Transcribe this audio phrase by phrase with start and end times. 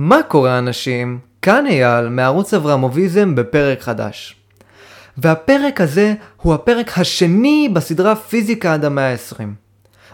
[0.00, 1.18] מה קורה אנשים?
[1.42, 4.36] כאן אייל מערוץ אברמוביזם בפרק חדש.
[5.16, 9.42] והפרק הזה הוא הפרק השני בסדרה פיזיקה עד המאה ה-20.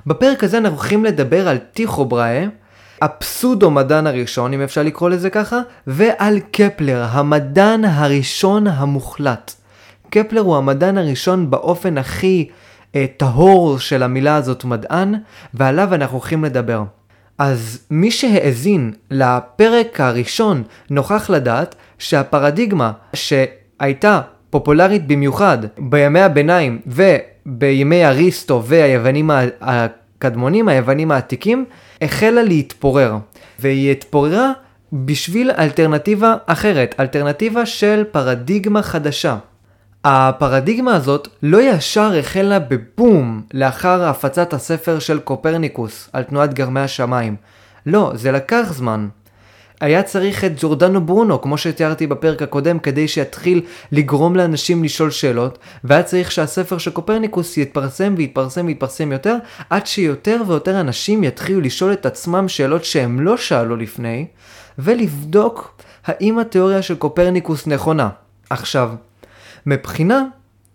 [0.07, 2.45] בפרק הזה אנחנו הולכים לדבר על טיכו בראה,
[3.03, 9.55] הפסודו מדען הראשון, אם אפשר לקרוא לזה ככה, ועל קפלר, המדען הראשון המוחלט.
[10.11, 12.49] קפלר הוא המדען הראשון באופן הכי
[12.95, 15.15] אה, טהור של המילה הזאת מדען,
[15.55, 16.83] ועליו אנחנו הולכים לדבר.
[17.39, 28.63] אז מי שהאזין לפרק הראשון נוכח לדעת שהפרדיגמה שהייתה פופולרית במיוחד בימי הביניים ובימי אריסטו
[28.65, 31.65] והיוונים הקדמונים, היוונים העתיקים,
[32.03, 33.17] החלה להתפורר.
[33.59, 34.53] והיא התפוררה
[34.93, 39.37] בשביל אלטרנטיבה אחרת, אלטרנטיבה של פרדיגמה חדשה.
[40.05, 47.37] הפרדיגמה הזאת לא ישר החלה בבום לאחר הפצת הספר של קופרניקוס על תנועת גרמי השמיים.
[47.87, 49.09] לא, זה לקח זמן.
[49.81, 53.61] היה צריך את ג'ורדנו ברונו, כמו שתיארתי בפרק הקודם, כדי שיתחיל
[53.93, 59.37] לגרום לאנשים לשאול שאלות, והיה צריך שהספר של קופרניקוס יתפרסם ויתפרסם ויתפרסם יותר,
[59.71, 64.27] עד שיותר ויותר אנשים יתחילו לשאול את עצמם שאלות שהם לא שאלו לפני,
[64.79, 68.09] ולבדוק האם התיאוריה של קופרניקוס נכונה.
[68.51, 68.91] עכשיו,
[69.67, 70.25] מבחינה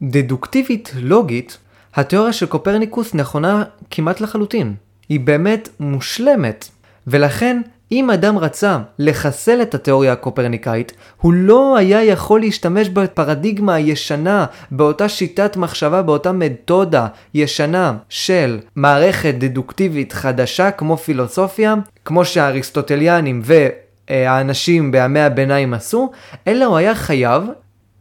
[0.02, 1.58] דדוקטיבית לוגית,
[1.96, 4.74] התיאוריה של קופרניקוס נכונה כמעט לחלוטין.
[5.10, 6.68] היא באמת מושלמת,
[7.08, 14.46] ולכן אם אדם רצה לחסל את התיאוריה הקופרניקאית, הוא לא היה יכול להשתמש בפרדיגמה הישנה,
[14.72, 24.92] באותה שיטת מחשבה, באותה מתודה ישנה של מערכת דדוקטיבית חדשה כמו פילוסופיה, כמו שהאריסטוטליאנים והאנשים
[24.92, 26.12] בימי הביניים עשו,
[26.48, 27.44] אלא הוא היה חייב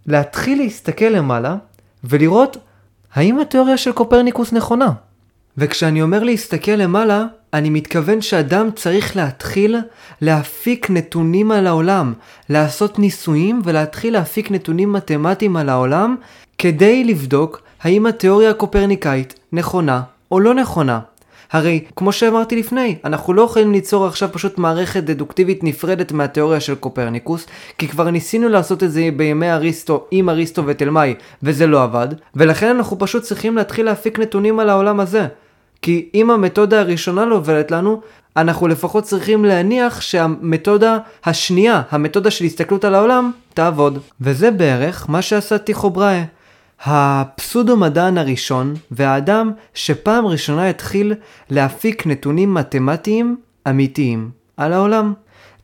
[0.08, 1.56] להתחיל להסתכל למעלה
[2.04, 2.56] ולראות
[3.14, 4.92] האם התיאוריה של קופרניקוס נכונה.
[5.58, 9.76] וכשאני אומר להסתכל למעלה, אני מתכוון שאדם צריך להתחיל
[10.20, 12.12] להפיק נתונים על העולם,
[12.48, 16.16] לעשות ניסויים ולהתחיל להפיק נתונים מתמטיים על העולם
[16.58, 21.00] כדי לבדוק האם התיאוריה הקופרניקאית נכונה או לא נכונה.
[21.52, 26.74] הרי, כמו שאמרתי לפני, אנחנו לא יכולים ליצור עכשיו פשוט מערכת דדוקטיבית נפרדת מהתיאוריה של
[26.74, 27.46] קופרניקוס,
[27.78, 32.76] כי כבר ניסינו לעשות את זה בימי אריסטו עם אריסטו ותלמי, וזה לא עבד, ולכן
[32.76, 35.26] אנחנו פשוט צריכים להתחיל להפיק נתונים על העולם הזה.
[35.82, 38.00] כי אם המתודה הראשונה לא עובדת לנו,
[38.36, 43.98] אנחנו לפחות צריכים להניח שהמתודה השנייה, המתודה של הסתכלות על העולם, תעבוד.
[44.20, 46.24] וזה בערך מה שעשה טיכו בראה.
[46.84, 51.14] הפסודו-מדען הראשון והאדם שפעם ראשונה התחיל
[51.50, 53.36] להפיק נתונים מתמטיים
[53.68, 55.14] אמיתיים על העולם.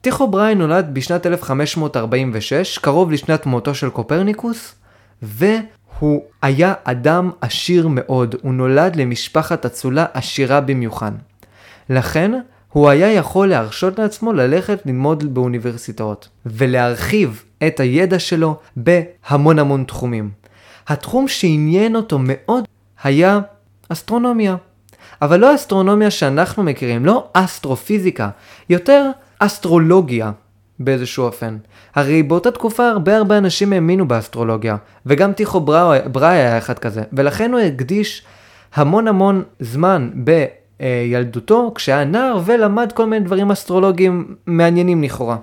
[0.01, 4.75] טיכו בראי נולד בשנת 1546, קרוב לשנת מותו של קופרניקוס,
[5.23, 11.13] והוא היה אדם עשיר מאוד, הוא נולד למשפחת אצולה עשירה במיוחד.
[11.91, 12.33] לכן,
[12.73, 20.44] הוא היה יכול להרשות לעצמו ללכת ללמוד באוניברסיטאות, ולהרחיב את הידע שלו בהמון המון תחומים.
[20.89, 22.65] התחום שעניין אותו מאוד
[23.03, 23.41] היה
[23.89, 24.57] אסטרונומיה.
[25.23, 28.31] אבל לא אסטרונומיה שאנחנו מכירים, לא אסטרופיזיקה,
[28.71, 30.33] יותר אסטרולוגיה
[30.79, 31.57] באיזשהו אופן.
[31.95, 37.53] הרי באותה תקופה הרבה הרבה אנשים האמינו באסטרולוגיה, וגם טיכו בראי היה אחד כזה, ולכן
[37.53, 38.23] הוא הקדיש
[38.75, 45.37] המון המון זמן בילדותו כשהיה נער ולמד כל מיני דברים אסטרולוגיים מעניינים לכאורה.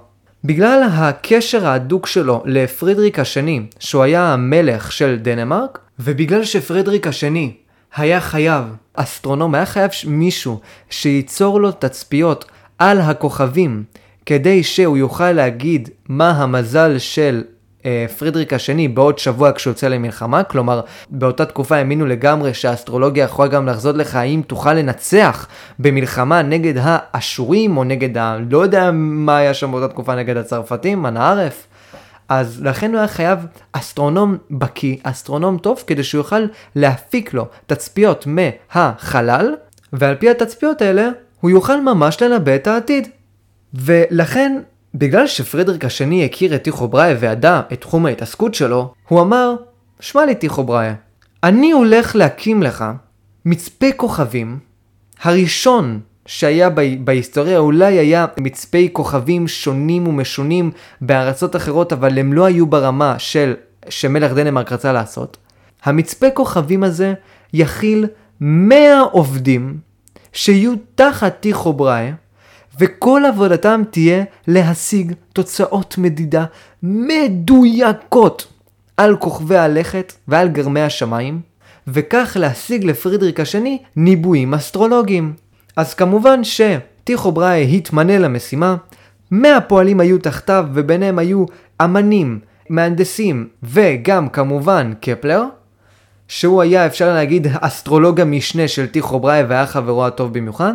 [0.44, 7.54] בגלל הקשר ההדוק שלו לפרידריק השני, שהוא היה המלך של דנמרק, ובגלל שפרידריק השני
[7.96, 8.64] היה חייב,
[8.94, 10.60] אסטרונום, היה חייב מישהו
[10.90, 12.46] שייצור לו תצפיות
[12.80, 13.84] על הכוכבים,
[14.26, 17.44] כדי שהוא יוכל להגיד מה המזל של
[18.18, 23.68] פרידריק השני בעוד שבוע כשהוא יוצא למלחמה, כלומר באותה תקופה האמינו לגמרי שהאסטרולוגיה יכולה גם
[23.68, 25.48] לחזות לך האם תוכל לנצח
[25.80, 28.38] במלחמה נגד האשורים או נגד ה...
[28.50, 31.68] לא יודע מה היה שם באותה תקופה נגד הצרפתים, אנא ערף.
[32.30, 33.40] אז לכן הוא היה חייב
[33.72, 39.56] אסטרונום בקיא, אסטרונום טוב, כדי שהוא יוכל להפיק לו תצפיות מהחלל,
[39.94, 41.10] ועל פי התצפיות האלה
[41.40, 43.08] הוא יוכל ממש לנבא את העתיד.
[43.74, 44.60] ולכן
[44.96, 49.56] בגלל שפרדריק השני הכיר את טיכו בראיה וידע את תחום ההתעסקות שלו, הוא אמר,
[50.00, 50.94] שמע לי טיכו בראיה,
[51.44, 52.86] אני הולך להקים לך
[53.46, 54.60] מצפה כוכבים,
[55.22, 56.70] הראשון שהיה
[57.04, 60.72] בהיסטוריה אולי היה מצפי כוכבים שונים ומשונים
[61.02, 63.54] בארצות אחרות, אבל הם לא היו ברמה של
[63.90, 65.38] שמלך דנמרק רצה לעשות.
[65.84, 67.14] המצפה כוכבים הזה
[67.54, 68.08] יכיל
[68.42, 69.78] 100 עובדים
[70.34, 72.14] שיהיו תחת טיכו בראיה,
[72.80, 76.46] וכל עבודתם תהיה להשיג תוצאות מדידה
[76.84, 78.48] מדויקות
[78.98, 81.42] על כוכבי הלכת ועל גרמי השמיים,
[81.88, 85.34] וכך להשיג לפרידריק השני ניבויים אסטרולוגיים.
[85.76, 88.76] אז כמובן שטיכו בראי התמנה למשימה,
[89.32, 91.46] 100 פועלים היו תחתיו, וביניהם היו
[91.84, 92.40] אמנים,
[92.70, 95.44] מהנדסים, וגם כמובן קפלר,
[96.28, 100.74] שהוא היה, אפשר להגיד, אסטרולוג המשנה של טיכו בראי והיה חברו הטוב במיוחד,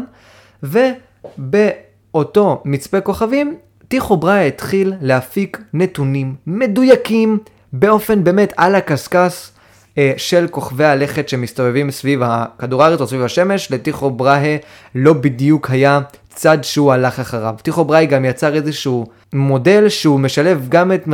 [2.17, 3.57] ובאותו מצפה כוכבים,
[3.89, 7.39] טיכו בראי התחיל להפיק נתונים מדויקים
[7.73, 9.51] באופן באמת על הקשקש
[9.99, 14.59] אה, של כוכבי הלכת שמסתובבים סביב הכדור הארץ או סביב השמש, לטיכו בראי
[14.95, 17.55] לא בדיוק היה צד שהוא הלך אחריו.
[17.63, 21.05] טיכו בראי גם יצר איזשהו מודל שהוא משלב גם את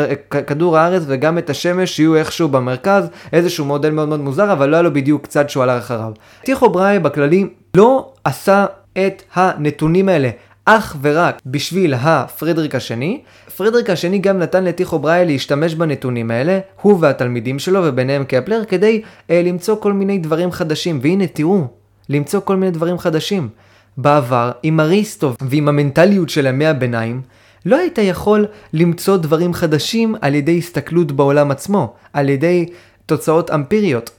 [0.47, 4.77] כדור הארץ וגם את השמש שיהיו איכשהו במרכז, איזשהו מודל מאוד מאוד מוזר, אבל לא
[4.77, 6.13] היה לו בדיוק צד שהוא הלך אחריו.
[6.45, 7.47] טיכו בראי בכללי
[7.77, 8.67] לא עשה
[8.99, 10.31] את הנתונים האלה
[10.65, 13.21] אך ורק בשביל הפרדריק השני.
[13.57, 19.03] פרדריק השני גם נתן לטיכו בראי להשתמש בנתונים האלה, הוא והתלמידים שלו וביניהם קפלר, כדי
[19.31, 20.99] אה, למצוא כל מיני דברים חדשים.
[21.03, 21.67] והנה תראו,
[22.09, 23.49] למצוא כל מיני דברים חדשים.
[23.97, 27.23] בעבר, עם אריסטו ועם המנטליות של ימי הביניים,
[27.67, 32.67] לא היית יכול למצוא דברים חדשים על ידי הסתכלות בעולם עצמו, על ידי
[33.07, 34.11] תוצאות אמפיריות.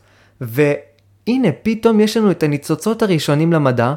[0.42, 3.94] והנה, פתאום יש לנו את הניצוצות הראשונים למדע,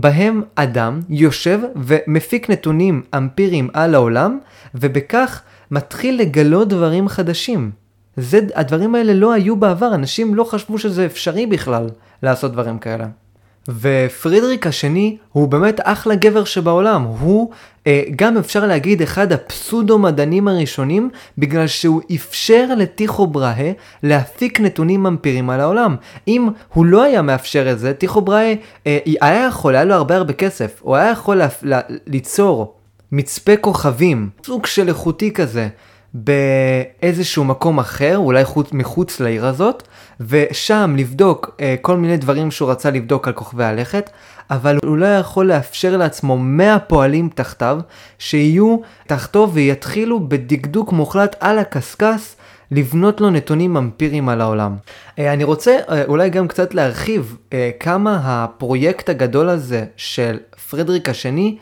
[0.00, 4.38] בהם אדם יושב ומפיק נתונים אמפיריים על העולם,
[4.74, 7.70] ובכך מתחיל לגלות דברים חדשים.
[8.16, 11.86] זה, הדברים האלה לא היו בעבר, אנשים לא חשבו שזה אפשרי בכלל
[12.22, 13.06] לעשות דברים כאלה.
[13.68, 17.50] ופרידריק השני הוא באמת אחלה גבר שבעולם, הוא
[17.86, 23.72] אה, גם אפשר להגיד אחד הפסודו מדענים הראשונים בגלל שהוא אפשר לטיכו בראה
[24.02, 25.96] להפיק נתונים אמפיריים על העולם.
[26.28, 28.54] אם הוא לא היה מאפשר את זה, טיכו בראה
[28.86, 32.74] אה, היה יכול, היה לו הרבה הרבה כסף, הוא היה יכול לה, לה, ליצור
[33.12, 35.68] מצפה כוכבים, סוג של איכותי כזה,
[36.14, 39.82] באיזשהו מקום אחר, אולי חוץ, מחוץ לעיר הזאת,
[40.20, 44.10] ושם לבדוק אה, כל מיני דברים שהוא רצה לבדוק על כוכבי הלכת,
[44.50, 47.78] אבל הוא לא יכול לאפשר לעצמו 100 פועלים תחתיו,
[48.18, 48.76] שיהיו
[49.06, 52.36] תחתו ויתחילו בדקדוק מוחלט על הקשקש
[52.70, 54.76] לבנות לו נתונים אמפיריים על העולם.
[55.18, 60.38] אה, אני רוצה אה, אולי גם קצת להרחיב אה, כמה הפרויקט הגדול הזה של
[60.70, 61.56] פרדריק השני,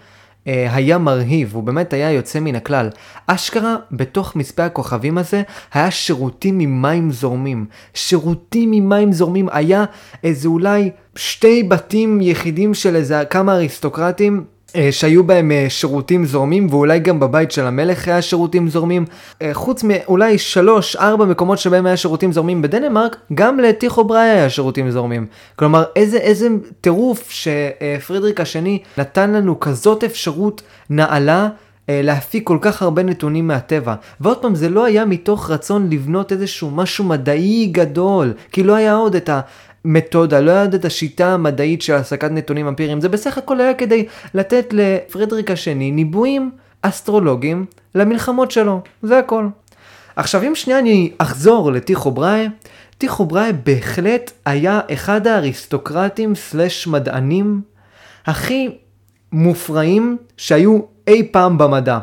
[0.46, 2.88] היה מרהיב, הוא באמת היה יוצא מן הכלל.
[3.26, 5.43] אשכרה, בתוך מספי הכוכבים הזה,
[5.73, 7.67] היה שירותים ממים זורמים.
[7.94, 9.85] שירותים ממים זורמים, היה
[10.25, 14.53] איזה אולי שתי בתים יחידים של איזה כמה אריסטוקרטים אה,
[14.91, 19.05] שהיו בהם אה, שירותים זורמים, ואולי גם בבית של המלך היה שירותים זורמים.
[19.43, 24.50] אה, חוץ מאולי שלוש, ארבע מקומות שבהם היה שירותים זורמים בדנמרק, גם לטיכו בראי היה
[24.50, 25.26] שירותים זורמים.
[25.56, 26.49] כלומר, איזה, איזה
[26.81, 31.49] טירוף שפרידריק השני נתן לנו כזאת אפשרות נעלה.
[31.88, 33.94] להפיק כל כך הרבה נתונים מהטבע.
[34.21, 38.94] ועוד פעם, זה לא היה מתוך רצון לבנות איזשהו משהו מדעי גדול, כי לא היה
[38.94, 39.31] עוד את
[39.84, 44.06] מתודה, לא ידע את השיטה המדעית של הסקת נתונים אמפיריים, זה בסך הכל היה כדי
[44.34, 46.50] לתת לפרדריק השני ניבויים
[46.82, 49.46] אסטרולוגיים למלחמות שלו, זה הכל.
[50.16, 52.48] עכשיו אם שנייה אני אחזור לטיכו בראי,
[52.98, 57.60] טיכו בראי בהחלט היה אחד האריסטוקרטים סלש מדענים
[58.26, 58.69] הכי
[59.32, 61.98] מופרעים שהיו אי פעם במדע.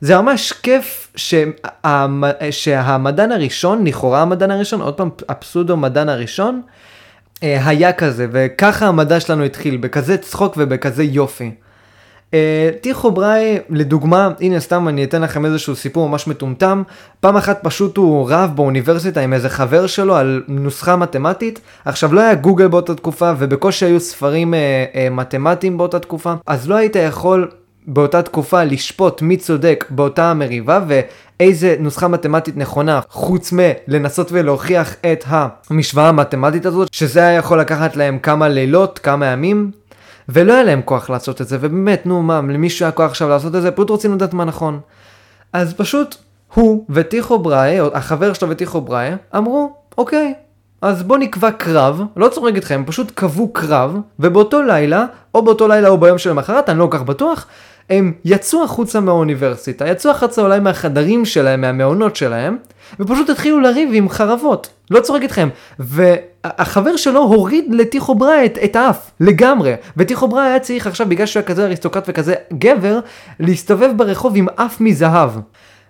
[0.00, 2.24] זה ממש כיף שהמ...
[2.50, 6.62] שהמדען הראשון, לכאורה המדען הראשון, עוד פעם הפסודו מדען הראשון,
[7.42, 11.50] היה כזה, וככה המדע שלנו התחיל, בכזה צחוק ובכזה יופי.
[12.34, 16.82] אה, טיכו בראי, לדוגמה, הנה סתם אני אתן לכם איזשהו סיפור ממש מטומטם.
[17.20, 21.60] פעם אחת פשוט הוא רב באוניברסיטה עם איזה חבר שלו על נוסחה מתמטית.
[21.84, 26.68] עכשיו לא היה גוגל באותה תקופה ובקושי היו ספרים אה, אה, מתמטיים באותה תקופה, אז
[26.68, 27.50] לא היית יכול
[27.86, 35.24] באותה תקופה לשפוט מי צודק באותה המריבה ואיזה נוסחה מתמטית נכונה חוץ מלנסות ולהוכיח את
[35.70, 39.70] המשוואה המתמטית הזאת שזה היה יכול לקחת להם כמה לילות, כמה ימים
[40.28, 41.56] ולא היה להם כוח לעשות את זה.
[41.60, 43.70] ובאמת נו מה למישהו היה כוח עכשיו לעשות את זה?
[43.70, 44.80] פשוט רוצים לדעת מה נכון.
[45.52, 46.14] אז פשוט
[46.54, 50.34] הוא וטיכו בראי, החבר שלו וטיכו בראי אמרו אוקיי
[50.82, 55.88] אז בוא נקבע קרב, לא צוחק איתכם, פשוט קבעו קרב, ובאותו לילה, או באותו לילה
[55.88, 57.46] או ביום שלמחרת, אני לא כל כך בטוח,
[57.90, 62.56] הם יצאו החוצה מהאוניברסיטה, יצאו החוצה אולי מהחדרים שלהם, מהמעונות שלהם,
[63.00, 64.68] ופשוט התחילו לריב עם חרבות.
[64.90, 65.48] לא צוחק איתכם.
[65.78, 69.74] והחבר שלו הוריד לטיכו בראי את, את האף, לגמרי.
[69.96, 73.00] וטיכו בראי היה צריך עכשיו, בגלל שהוא היה כזה אריסטוקרט וכזה גבר,
[73.40, 75.30] להסתובב ברחוב עם אף מזהב.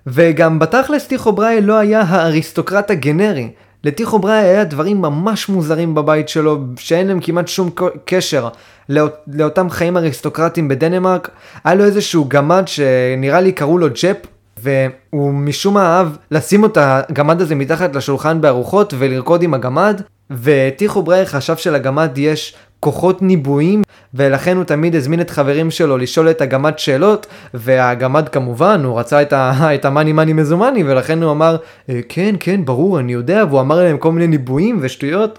[0.06, 3.50] וגם בתכלס טיכו בראי לא היה האריסטוקרט הגנרי.
[3.87, 7.71] לטיכו בראי היה דברים ממש מוזרים בבית שלו, שאין להם כמעט שום
[8.05, 8.49] קשר
[8.88, 11.31] לאות, לאותם חיים אריסטוקרטיים בדנמרק.
[11.64, 14.16] היה לו איזשהו גמד שנראה לי קראו לו ג'פ,
[14.62, 20.00] והוא משום מה אהב לשים את הגמד הזה מתחת לשולחן בארוחות ולרקוד עם הגמד,
[20.31, 23.83] וטיכו בראי חשב שלגמד יש כוחות ניבויים,
[24.14, 29.23] ולכן הוא תמיד הזמין את חברים שלו לשאול את הגמד שאלות, והגמד כמובן, הוא רצה
[29.23, 29.33] את,
[29.75, 31.56] את המאני מאני מזומני, ולכן הוא אמר,
[31.90, 35.38] "אה, כן, כן, ברור, אני יודע, והוא אמר להם כל מיני ניבויים ושטויות.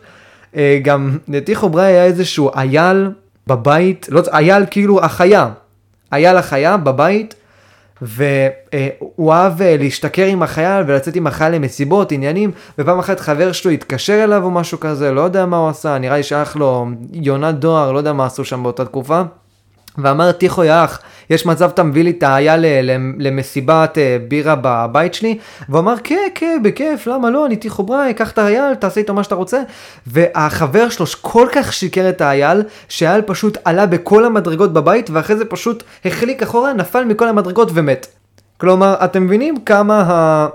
[0.55, 3.09] אה, גם לטיחו בראי היה איזשהו אייל
[3.47, 5.49] בבית, לא, אייל כאילו החיה,
[6.13, 7.35] אייל החיה בבית,
[8.01, 13.71] והוא אהב אה, להשתכר עם החייל ולצאת עם החייל למסיבות, עניינים, ופעם אחת חבר שלו
[13.71, 17.55] התקשר אליו או משהו כזה, לא יודע מה הוא עשה, נראה לי שלח לו יונת
[17.55, 19.21] דואר, לא יודע מה עשו שם באותה תקופה.
[19.97, 20.99] ואמר טיחו יא אח,
[21.29, 22.23] יש מצב אתה מביא לי את
[22.57, 25.37] ל- למסיבת אה, בירה בבית שלי?
[25.69, 29.13] והוא אמר כן, כן, בכיף, למה לא, אני טיחו בראי, קח את האייל, תעשה איתו
[29.13, 29.61] מה שאתה רוצה.
[30.07, 35.45] והחבר שלו כל כך שיקר את האייל, שהאייל פשוט עלה בכל המדרגות בבית, ואחרי זה
[35.45, 38.07] פשוט החליק אחורה, נפל מכל המדרגות ומת.
[38.57, 40.47] כלומר, אתם מבינים כמה ה...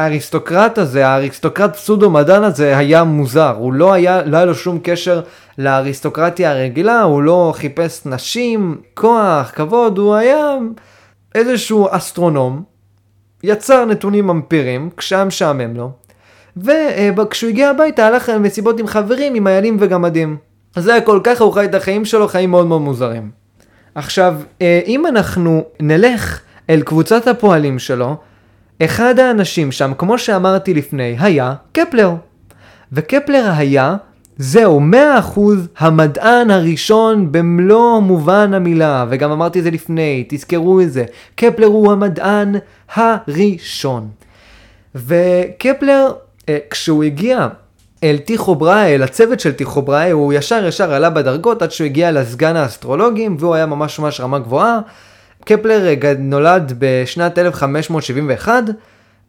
[0.00, 4.78] האריסטוקרט הזה, האריסטוקרט פסודו מדען הזה היה מוזר, הוא לא היה, לא היה לו שום
[4.82, 5.22] קשר
[5.58, 10.56] לאריסטוקרטיה הרגילה, הוא לא חיפש נשים, כוח, כבוד, הוא היה
[11.34, 12.62] איזשהו אסטרונום,
[13.42, 15.90] יצר נתונים אמפיריים, כשהיה משעמם לו,
[17.16, 20.36] וכשהוא הגיע הביתה הלך למסיבות עם חברים, עם איילים וגמדים.
[20.76, 23.30] זה הכל ככה, הוא חי את החיים שלו, חיים מאוד מאוד מוזרים.
[23.94, 26.40] עכשיו, אה, אם אנחנו נלך
[26.70, 28.16] אל קבוצת הפועלים שלו,
[28.84, 32.14] אחד האנשים שם, כמו שאמרתי לפני, היה קפלר.
[32.92, 33.96] וקפלר היה,
[34.36, 34.80] זהו,
[35.36, 35.40] 100%
[35.78, 41.04] המדען הראשון במלוא מובן המילה, וגם אמרתי את זה לפני, תזכרו את זה.
[41.34, 42.54] קפלר הוא המדען
[42.94, 44.08] הראשון.
[44.94, 46.12] וקפלר,
[46.48, 47.48] אה, כשהוא הגיע
[48.04, 51.84] אל טיחו בראי, אל הצוות של טיחו בראי, הוא ישר ישר עלה בדרגות עד שהוא
[51.84, 54.80] הגיע לסגן האסטרולוגים, והוא היה ממש ממש רמה גבוהה.
[55.44, 58.64] קפלר אה, נולד בשנת 1571,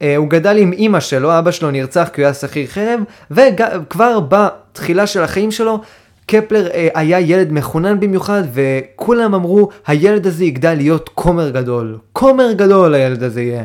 [0.02, 3.00] אה, הוא גדל עם אימא שלו, אבא שלו נרצח כי הוא היה שכיר חרב,
[3.32, 5.82] וכבר בתחילה של החיים שלו,
[6.26, 11.98] קפלר אה, היה ילד מחונן במיוחד, וכולם אמרו, הילד הזה יגדל להיות כומר גדול.
[12.14, 13.64] כומר גדול הילד הזה יהיה.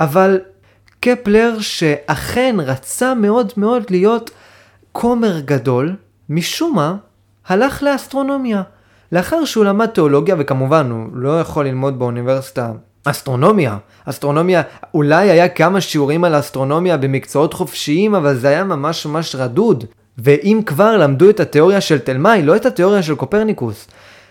[0.00, 0.40] אבל
[1.00, 4.30] קפלר שאכן רצה מאוד מאוד להיות
[4.92, 5.96] כומר גדול,
[6.28, 6.96] משום מה
[7.48, 8.62] הלך לאסטרונומיה.
[9.12, 12.72] לאחר שהוא למד תיאולוגיה, וכמובן הוא לא יכול ללמוד באוניברסיטה
[13.04, 13.76] אסטרונומיה.
[14.04, 14.62] אסטרונומיה,
[14.94, 19.84] אולי היה כמה שיעורים על אסטרונומיה במקצועות חופשיים, אבל זה היה ממש ממש רדוד.
[20.18, 23.86] ואם כבר למדו את התיאוריה של תלמי, לא את התיאוריה של קופרניקוס.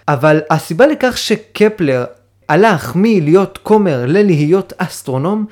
[0.08, 2.06] אבל הסיבה לכך שקפלר
[2.50, 5.46] הלך מלהיות כומר ללהיות אסטרונום,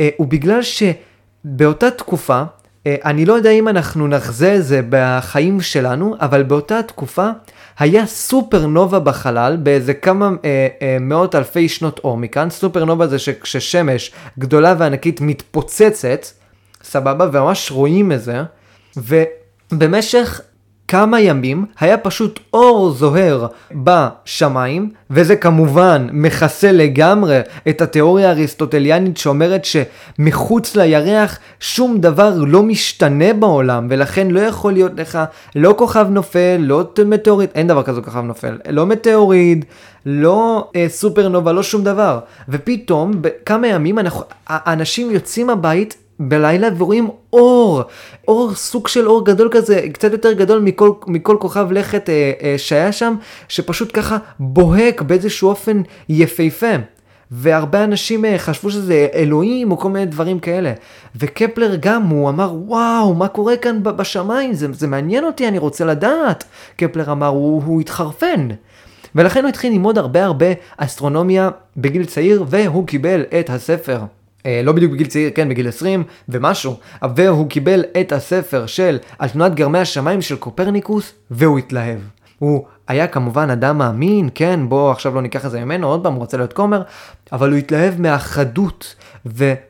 [0.00, 2.42] אה, הוא בגלל שבאותה תקופה,
[2.86, 7.30] אה, אני לא יודע אם אנחנו נחזה את זה בחיים שלנו, אבל באותה תקופה
[7.78, 12.50] היה סופרנובה בחלל באיזה כמה אה, אה, מאות אלפי שנות אור מכאן.
[12.50, 16.26] סופרנובה זה שכששמש גדולה וענקית מתפוצצת,
[16.82, 18.42] סבבה, וממש רואים את זה,
[18.96, 20.40] ובמשך
[20.88, 29.62] כמה ימים היה פשוט אור זוהר בשמיים, וזה כמובן מכסה לגמרי את התיאוריה האריסטוטליאנית שאומרת
[29.64, 35.18] שמחוץ לירח שום דבר לא משתנה בעולם, ולכן לא יכול להיות לך
[35.54, 39.64] לא כוכב נופל, לא מטאוריד, אין דבר כזה כוכב נופל, לא מטאוריד,
[40.06, 42.18] לא אה, סופרנובה, לא שום דבר.
[42.48, 47.82] ופתאום, בכמה ימים אנחנו, האנשים יוצאים הבית בלילה ורואים אור,
[48.28, 52.54] אור, סוג של אור גדול כזה, קצת יותר גדול מכל, מכל כוכב לכת אה, אה,
[52.58, 53.14] שהיה שם,
[53.48, 56.76] שפשוט ככה בוהק באיזשהו אופן יפהפה.
[57.30, 60.72] והרבה אנשים אה, חשבו שזה אלוהים או כל מיני דברים כאלה.
[61.16, 64.54] וקפלר גם, הוא אמר, וואו, מה קורה כאן בשמיים?
[64.54, 66.44] זה, זה מעניין אותי, אני רוצה לדעת.
[66.76, 68.48] קפלר אמר, הוא, הוא התחרפן.
[69.14, 70.46] ולכן הוא התחיל ללמוד הרבה הרבה
[70.76, 74.00] אסטרונומיה בגיל צעיר, והוא קיבל את הספר.
[74.46, 76.76] אה, לא בדיוק בגיל צעיר, כן, בגיל 20 ומשהו,
[77.16, 81.98] והוא קיבל את הספר של על תנועת גרמי השמיים של קופרניקוס, והוא התלהב.
[82.38, 86.12] הוא היה כמובן אדם מאמין, כן, בוא עכשיו לא ניקח את זה ממנו, עוד פעם,
[86.12, 86.82] הוא רוצה להיות כומר,
[87.32, 88.94] אבל הוא התלהב מהחדות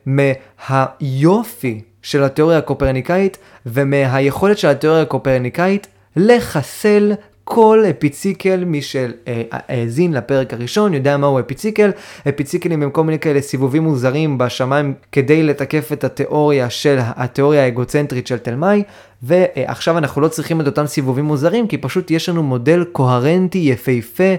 [0.07, 7.13] ומהיופי של התיאוריה הקופרניקאית, ומהיכולת של התיאוריה הקופרניקאית לחסל
[7.49, 11.91] כל אפיציקל, מי שהאזין לפרק הראשון יודע מהו אפיציקל.
[12.29, 18.27] אפיציקלים הם כל מיני כאלה סיבובים מוזרים בשמיים כדי לתקף את התיאוריה של התיאוריה האגוצנטרית
[18.27, 18.83] של תלמי,
[19.23, 24.35] ועכשיו אנחנו לא צריכים את אותם סיבובים מוזרים, כי פשוט יש לנו מודל קוהרנטי, יפהפה,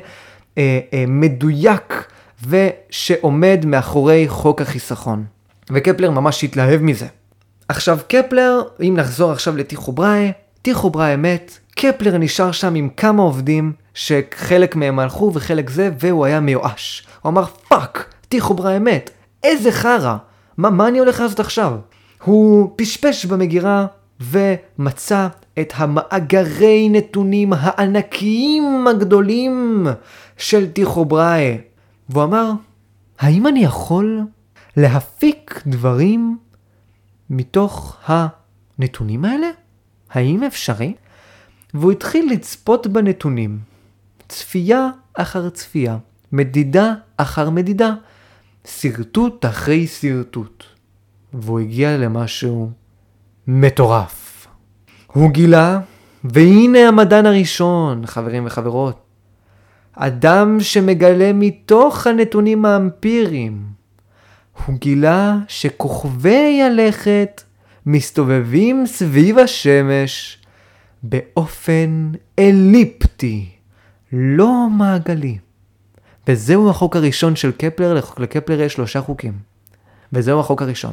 [0.59, 2.05] אה, אה, מדויק,
[2.49, 5.25] ושעומד מאחורי חוק החיסכון.
[5.71, 7.07] וקפלר ממש התלהב מזה.
[7.69, 10.33] עכשיו קפלר, אם נחזור עכשיו לטיכו ברהה,
[10.63, 16.25] טיכו ברהה מת, קפלר נשאר שם עם כמה עובדים, שחלק מהם הלכו וחלק זה, והוא
[16.25, 17.07] היה מיואש.
[17.23, 19.11] הוא אמר, fuck, טיכו ברהה מת,
[19.43, 20.17] איזה חרא,
[20.57, 21.77] מה, מה אני הולך לעשות עכשיו?
[22.25, 23.87] הוא פשפש במגירה,
[24.21, 25.29] ומצא
[25.61, 29.87] את המאגרי נתונים הענקיים הגדולים
[30.37, 31.59] של טיכו בראי.
[32.09, 32.53] והוא אמר,
[33.19, 34.21] האם אני יכול
[34.77, 36.39] להפיק דברים
[37.31, 39.49] מתוך הנתונים האלה?
[40.11, 40.95] האם אפשרי?
[41.75, 43.59] והוא התחיל לצפות בנתונים,
[44.29, 45.97] צפייה אחר צפייה,
[46.33, 47.95] מדידה אחר מדידה,
[48.65, 50.65] שרטוט אחרי שרטוט.
[51.33, 52.71] והוא הגיע למשהו
[53.47, 54.47] מטורף.
[55.07, 55.81] הוא גילה,
[56.25, 59.01] והנה המדען הראשון, חברים וחברות,
[59.93, 63.63] אדם שמגלה מתוך הנתונים האמפיריים,
[64.67, 67.43] הוא גילה שכוכבי הלכת
[67.91, 70.39] מסתובבים סביב השמש
[71.03, 73.49] באופן אליפטי,
[74.13, 75.39] לא מעגלי.
[76.29, 79.33] וזהו החוק הראשון של קפלר, לקפלר יש שלושה חוקים.
[80.13, 80.93] וזהו החוק הראשון.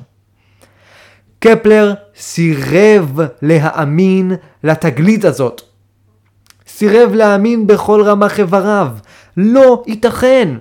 [1.39, 4.31] קפלר סירב להאמין
[4.63, 5.61] לתגלית הזאת.
[6.67, 8.91] סירב להאמין בכל רמ"ח איבריו.
[9.37, 10.57] לא ייתכן.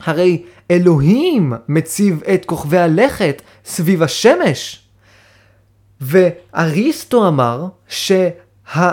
[0.00, 4.81] הרי אלוהים מציב את כוכבי הלכת סביב השמש.
[6.02, 8.90] ואריסטו אמר שהצורה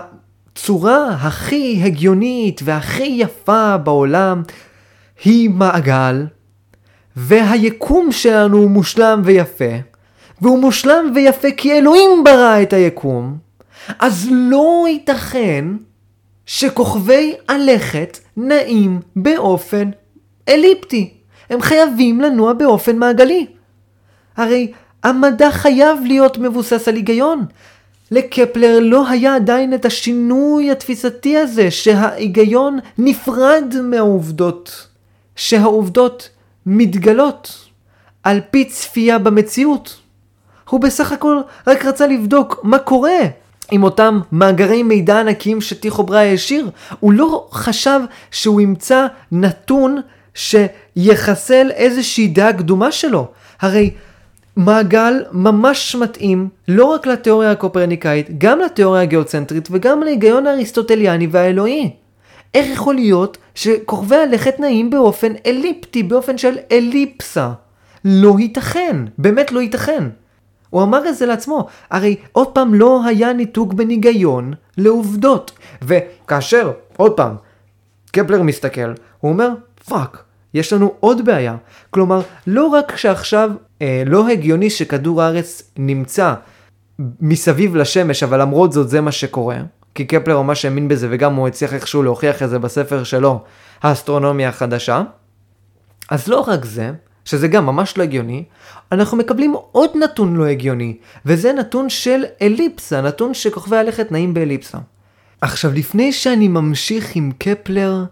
[1.09, 4.41] הכי הגיונית והכי יפה בעולם
[5.23, 6.25] היא מעגל,
[7.15, 9.75] והיקום שלנו הוא מושלם ויפה,
[10.41, 13.37] והוא מושלם ויפה כי אלוהים ברא את היקום,
[13.99, 15.65] אז לא ייתכן
[16.45, 19.89] שכוכבי הלכת נעים באופן
[20.49, 21.13] אליפטי.
[21.49, 23.45] הם חייבים לנוע באופן מעגלי.
[24.37, 24.71] הרי
[25.03, 27.45] המדע חייב להיות מבוסס על היגיון.
[28.11, 34.87] לקפלר לא היה עדיין את השינוי התפיסתי הזה שההיגיון נפרד מהעובדות.
[35.35, 36.29] שהעובדות
[36.65, 37.57] מתגלות
[38.23, 39.99] על פי צפייה במציאות.
[40.69, 43.19] הוא בסך הכל רק רצה לבדוק מה קורה
[43.71, 46.69] עם אותם מאגרי מידע ענקיים שטיחו בראי השאיר.
[46.99, 47.99] הוא לא חשב
[48.31, 50.01] שהוא ימצא נתון
[50.33, 53.27] שיחסל איזושהי דעה קדומה שלו.
[53.61, 53.91] הרי
[54.59, 61.91] מעגל ממש מתאים לא רק לתיאוריה הקופרניקאית, גם לתיאוריה הגיאוצנטרית וגם להיגיון האריסטוטליאני והאלוהי.
[62.53, 67.51] איך יכול להיות שכוכבי הלכת נעים באופן אליפטי, באופן של אליפסה?
[68.05, 70.03] לא ייתכן, באמת לא ייתכן.
[70.69, 75.51] הוא אמר את זה לעצמו, הרי עוד פעם לא היה ניתוק בין היגיון לעובדות.
[75.81, 77.35] וכאשר, עוד פעם,
[78.11, 79.49] קפלר מסתכל, הוא אומר,
[79.85, 81.55] fuck, יש לנו עוד בעיה.
[81.89, 83.51] כלומר, לא רק שעכשיו
[84.05, 86.33] לא הגיוני שכדור הארץ נמצא
[87.21, 89.57] מסביב לשמש, אבל למרות זאת זה מה שקורה,
[89.95, 93.43] כי קפלר ממש האמין בזה וגם הוא הצליח איכשהו להוכיח את זה בספר שלו,
[93.81, 95.03] האסטרונומיה החדשה.
[96.09, 96.91] אז לא רק זה,
[97.25, 98.43] שזה גם ממש לא הגיוני,
[98.91, 104.77] אנחנו מקבלים עוד נתון לא הגיוני, וזה נתון של אליפסה, נתון שכוכבי הלכת נעים באליפסה.
[105.41, 108.03] עכשיו, לפני שאני ממשיך עם קפלר,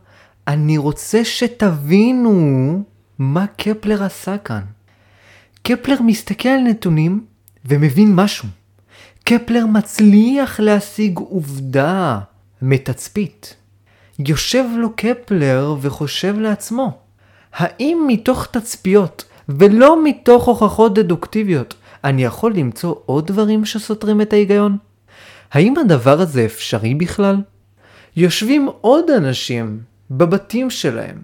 [0.47, 2.83] אני רוצה שתבינו
[3.19, 4.61] מה קפלר עשה כאן.
[5.67, 7.25] קפלר מסתכל על נתונים
[7.65, 8.47] ומבין משהו.
[9.23, 12.19] קפלר מצליח להשיג עובדה
[12.61, 13.55] מתצפית.
[14.19, 16.91] יושב לו קפלר וחושב לעצמו,
[17.53, 24.77] האם מתוך תצפיות ולא מתוך הוכחות דדוקטיביות אני יכול למצוא עוד דברים שסותרים את ההיגיון?
[25.51, 27.35] האם הדבר הזה אפשרי בכלל?
[28.15, 29.79] יושבים עוד אנשים
[30.11, 31.17] בבתים שלהם,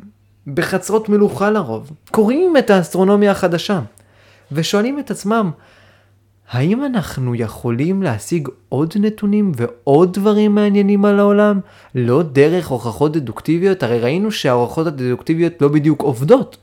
[0.47, 3.79] בחצרות מלוכה לרוב, קוראים את האסטרונומיה החדשה,
[4.51, 5.51] ושואלים את עצמם,
[6.51, 11.59] האם אנחנו יכולים להשיג עוד נתונים ועוד דברים מעניינים על העולם?
[11.95, 13.83] לא דרך הוכחות דדוקטיביות?
[13.83, 16.57] הרי ראינו שההוכחות הדדוקטיביות לא בדיוק עובדות.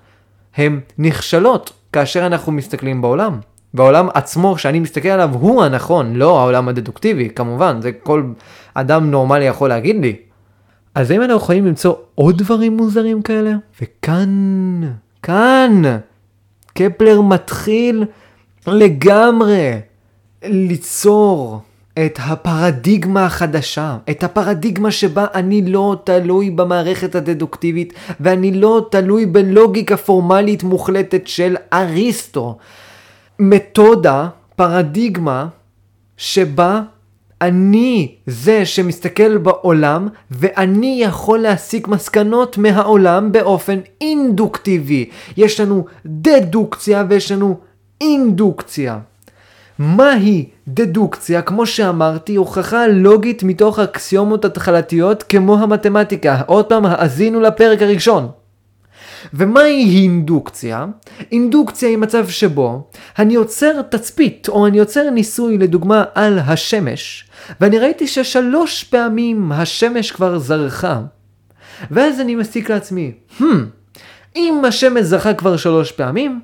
[0.56, 3.38] הן נכשלות כאשר אנחנו מסתכלים בעולם.
[3.74, 8.24] והעולם עצמו שאני מסתכל עליו הוא הנכון, לא העולם הדדוקטיבי, כמובן, זה כל
[8.74, 10.16] אדם נורמלי יכול להגיד לי.
[10.94, 13.52] אז האם אנחנו יכולים למצוא עוד דברים מוזרים כאלה?
[13.82, 14.80] וכאן,
[15.22, 15.82] כאן,
[16.74, 18.04] קפלר מתחיל
[18.66, 19.72] לגמרי
[20.44, 21.60] ליצור
[22.06, 29.96] את הפרדיגמה החדשה, את הפרדיגמה שבה אני לא תלוי במערכת הדדוקטיבית ואני לא תלוי בלוגיקה
[29.96, 32.58] פורמלית מוחלטת של אריסטו.
[33.38, 35.46] מתודה, פרדיגמה,
[36.16, 36.82] שבה
[37.42, 45.08] אני זה שמסתכל בעולם ואני יכול להסיק מסקנות מהעולם באופן אינדוקטיבי.
[45.36, 47.56] יש לנו דדוקציה ויש לנו
[48.00, 48.98] אינדוקציה.
[49.78, 51.42] מהי דדוקציה?
[51.42, 56.40] כמו שאמרתי, הוכחה לוגית מתוך אקסיומות התחלתיות כמו המתמטיקה.
[56.46, 58.28] עוד פעם, האזינו לפרק הראשון.
[59.34, 60.86] ומהי אינדוקציה?
[61.32, 67.28] אינדוקציה היא מצב שבו אני יוצר תצפית או אני יוצר ניסוי לדוגמה על השמש
[67.60, 71.00] ואני ראיתי ששלוש פעמים השמש כבר זרחה
[71.90, 73.44] ואז אני מסיק לעצמי, hmm,
[74.36, 76.40] אם השמש זרחה כבר שלוש פעמים,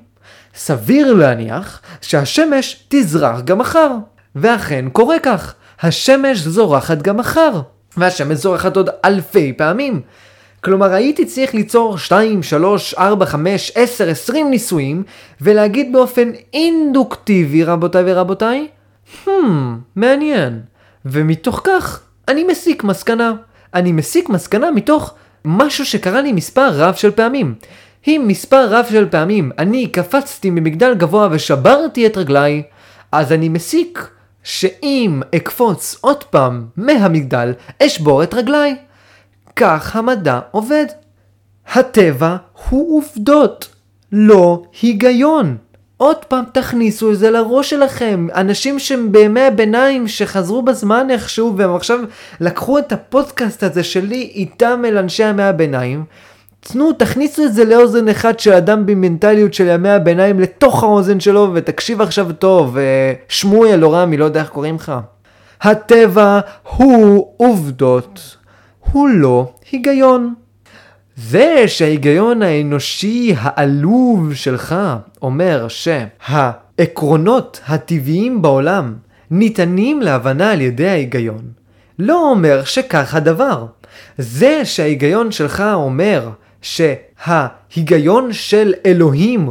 [0.55, 3.91] סביר להניח שהשמש תזרח גם מחר.
[4.35, 7.61] ואכן קורה כך, השמש זורחת גם מחר,
[7.97, 10.01] והשמש זורחת עוד אלפי פעמים.
[10.63, 15.03] כלומר הייתי צריך ליצור 2, 3, 4, 5, 10, 20 ניסויים
[15.41, 18.67] ולהגיד באופן אינדוקטיבי רבותיי ורבותיי,
[19.25, 19.29] hmm,
[19.95, 20.61] מעניין.
[21.05, 23.33] ומתוך כך אני מסיק מסקנה.
[23.73, 25.13] אני מסיק מסקנה מתוך
[25.45, 27.55] משהו שקרה לי מספר רב של פעמים.
[28.07, 32.63] אם מספר רב של פעמים אני קפצתי ממגדל גבוה ושברתי את רגליי,
[33.11, 34.09] אז אני מסיק
[34.43, 38.75] שאם אקפוץ עוד פעם מהמגדל, אשבור את רגליי.
[39.57, 40.85] כך המדע עובד.
[41.73, 42.35] הטבע
[42.69, 43.69] הוא עובדות,
[44.11, 45.57] לא היגיון.
[45.97, 48.27] עוד פעם תכניסו את זה לראש שלכם.
[48.35, 51.99] אנשים שהם בימי הביניים שחזרו בזמן איכשהו והם עכשיו
[52.41, 56.05] לקחו את הפודקאסט הזה שלי איתם אל אנשי ימי הביניים.
[56.59, 61.51] תנו, תכניסו את זה לאוזן אחד של אדם במנטליות של ימי הביניים לתוך האוזן שלו
[61.53, 64.93] ותקשיב עכשיו טוב, אה, שמואל או רמי, לא יודע איך קוראים לך.
[65.61, 68.37] הטבע הוא עובדות,
[68.91, 70.33] הוא לא היגיון.
[71.15, 74.75] זה שההיגיון האנושי העלוב שלך
[75.21, 78.93] אומר שהעקרונות הטבעיים בעולם
[79.31, 81.41] ניתנים להבנה על ידי ההיגיון,
[81.99, 83.65] לא אומר שכך הדבר.
[84.17, 86.29] זה שההיגיון שלך אומר
[86.61, 89.49] שההיגיון של אלוהים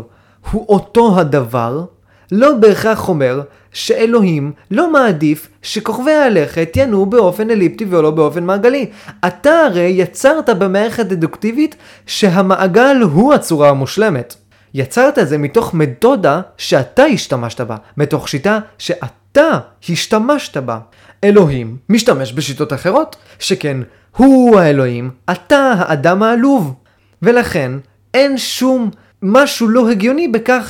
[0.50, 1.84] הוא אותו הדבר,
[2.32, 3.40] לא בהכרח אומר
[3.72, 8.86] שאלוהים לא מעדיף שכוכבי הלכת ינועו באופן אליפטי ולא באופן מעגלי.
[9.26, 14.34] אתה הרי יצרת במערכת דדוקטיבית שהמעגל הוא הצורה המושלמת.
[14.74, 19.58] יצרת את זה מתוך מתודה שאתה השתמשת בה, מתוך שיטה שאתה
[19.88, 20.78] השתמשת בה.
[21.24, 23.76] אלוהים משתמש בשיטות אחרות, שכן
[24.16, 26.74] הוא האלוהים, אתה האדם העלוב.
[27.22, 27.72] ולכן
[28.14, 28.90] אין שום
[29.22, 30.68] משהו לא הגיוני בכך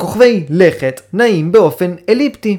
[0.00, 2.58] שהכוכבי לכת נעים באופן אליפטי.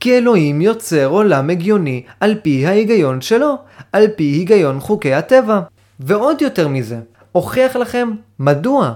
[0.00, 3.54] כי אלוהים יוצר עולם הגיוני על פי ההיגיון שלו,
[3.92, 5.60] על פי היגיון חוקי הטבע.
[6.00, 6.98] ועוד יותר מזה,
[7.34, 8.92] אוכיח לכם מדוע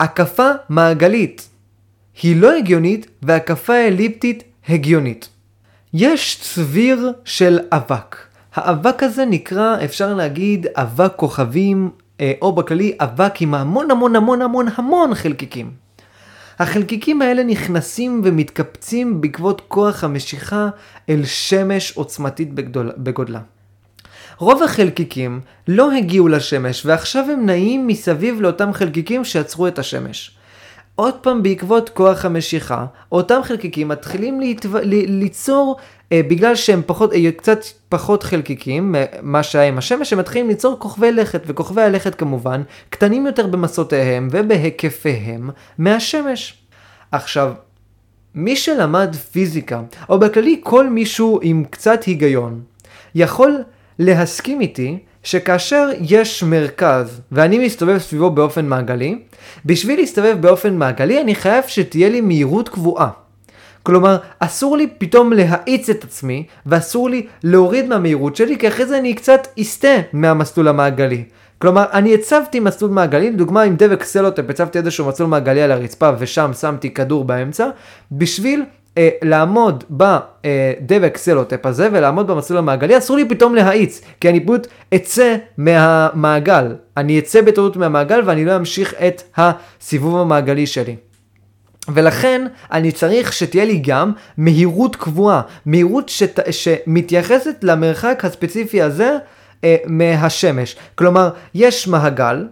[0.00, 1.48] הקפה מעגלית
[2.22, 5.28] היא לא הגיונית והקפה אליפטית הגיונית.
[5.94, 8.16] יש צביר של אבק.
[8.54, 11.90] האבק הזה נקרא, אפשר להגיד, אבק כוכבים
[12.20, 15.89] אה, או בכללי אבק עם המון המון המון המון המון חלקיקים.
[16.60, 20.68] החלקיקים האלה נכנסים ומתקפצים בעקבות כוח המשיכה
[21.08, 23.40] אל שמש עוצמתית בגדול, בגודלה.
[24.38, 30.36] רוב החלקיקים לא הגיעו לשמש ועכשיו הם נעים מסביב לאותם חלקיקים שעצרו את השמש.
[30.94, 34.68] עוד פעם בעקבות כוח המשיכה, אותם חלקיקים מתחילים להתו...
[34.84, 35.76] ליצור,
[36.12, 41.12] בגלל שהם פחות, אה, קצת פחות חלקיקים, מה שהיה עם השמש, הם מתחילים ליצור כוכבי
[41.12, 46.58] לכת, וכוכבי הלכת כמובן, קטנים יותר במסותיהם ובהיקפיהם מהשמש.
[47.12, 47.52] עכשיו,
[48.34, 52.60] מי שלמד פיזיקה, או בכללי כל מישהו עם קצת היגיון,
[53.14, 53.58] יכול
[53.98, 59.18] להסכים איתי שכאשר יש מרכז ואני מסתובב סביבו באופן מעגלי,
[59.64, 63.10] בשביל להסתובב באופן מעגלי אני חייב שתהיה לי מהירות קבועה.
[63.82, 68.98] כלומר, אסור לי פתאום להאיץ את עצמי, ואסור לי להוריד מהמהירות שלי, כי אחרי זה
[68.98, 71.24] אני קצת אסטה מהמסלול המעגלי.
[71.58, 76.10] כלומר, אני הצבתי מסלול מעגלי, לדוגמה עם דבק סלוטפ הצבתי איזשהו מסלול מעגלי על הרצפה
[76.18, 77.68] ושם שמתי כדור באמצע,
[78.12, 78.64] בשביל
[78.98, 84.66] אה, לעמוד בדבק סלוטפ הזה ולעמוד במסלול המעגלי, אסור לי פתאום להאיץ, כי אני פשוט
[84.94, 86.74] אצא מהמעגל.
[86.96, 90.96] אני אצא בטעות מהמעגל ואני לא אמשיך את הסיבוב המעגלי שלי.
[91.94, 99.16] ולכן אני צריך שתהיה לי גם מהירות קבועה, מהירות שת, שמתייחסת למרחק הספציפי הזה
[99.64, 100.76] אה, מהשמש.
[100.94, 102.44] כלומר, יש מעגל,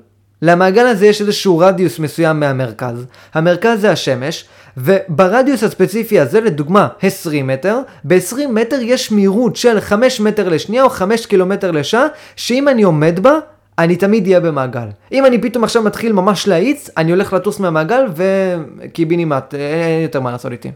[0.43, 3.07] למעגל הזה יש איזשהו רדיוס מסוים מהמרכז.
[3.35, 4.45] המרכז זה השמש,
[4.77, 10.91] וברדיוס הספציפי הזה, לדוגמה 20 מטר, ב-20 מטר יש מהירות של 5 מטר לשנייה או
[10.91, 13.39] 5 קילומטר לשעה, שאם אני עומד בה,
[13.79, 14.89] אני תמיד אהיה במעגל.
[15.13, 20.33] אם אני פתאום עכשיו מתחיל ממש להאיץ, אני הולך לטוס מהמעגל וקיבינימט, אין יותר מה
[20.33, 20.71] לעשות איתי.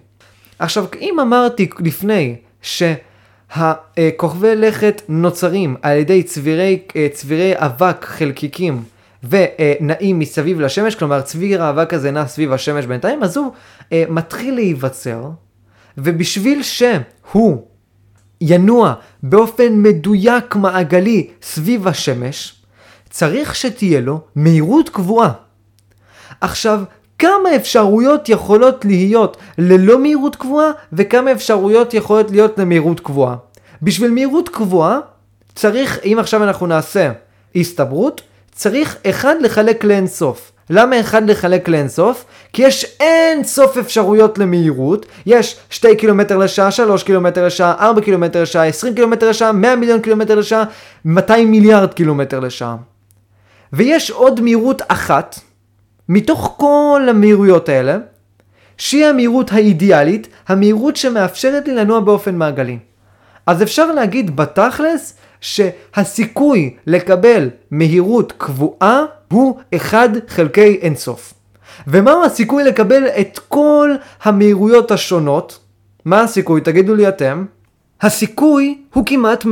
[0.59, 8.83] עכשיו, אם אמרתי לפני שהכוכבי לכת נוצרים על ידי צבירי, צבירי אבק חלקיקים
[9.29, 13.53] ונעים מסביב לשמש, כלומר צביר האבק הזה נע סביב השמש בינתיים, אז הוא
[13.93, 15.31] אה, מתחיל להיווצר,
[15.99, 17.67] ובשביל שהוא
[18.41, 22.62] ינוע באופן מדויק מעגלי סביב השמש,
[23.13, 25.31] צריך שתהיה לו מהירות קבועה.
[26.41, 26.81] עכשיו,
[27.19, 33.37] כמה אפשרויות יכולות להיות ללא מהירות קבועה וכמה אפשרויות יכולות להיות למהירות קבועה.
[33.83, 34.99] בשביל מהירות קבועה
[35.55, 37.13] צריך, אם עכשיו אנחנו נעשה
[37.57, 38.21] הסתברות,
[38.53, 40.53] צריך 1 לחלק לאינסוף.
[40.71, 42.25] למה 1 לחלק לאינסוף?
[42.53, 48.43] כי יש אין סוף אפשרויות למהירות, יש 2 קילומטר לשעה, 3 קילומטר לשעה, 4 קילומטר
[48.43, 50.65] לשעה, 20 קילומטר לשעה, 100 מיליון קילומטר לשעה,
[51.05, 52.77] 200 מיליארד קילומטר לשעה.
[53.73, 55.39] ויש עוד מהירות אחת,
[56.09, 57.99] מתוך כל המהירויות האלה,
[58.79, 62.79] שהיא המהירות האידיאלית, המהירות שמאפשרת לי לנוע באופן מעגלי.
[63.47, 71.35] אז אפשר להגיד בתכלס שהסיכוי לקבל מהירות קבועה הוא 1 חלקי אינסוף.
[71.87, 73.91] ומהו הסיכוי לקבל את כל
[74.23, 75.59] המהירויות השונות?
[76.05, 76.61] מה הסיכוי?
[76.61, 77.45] תגידו לי אתם.
[78.01, 79.49] הסיכוי הוא כמעט 100%.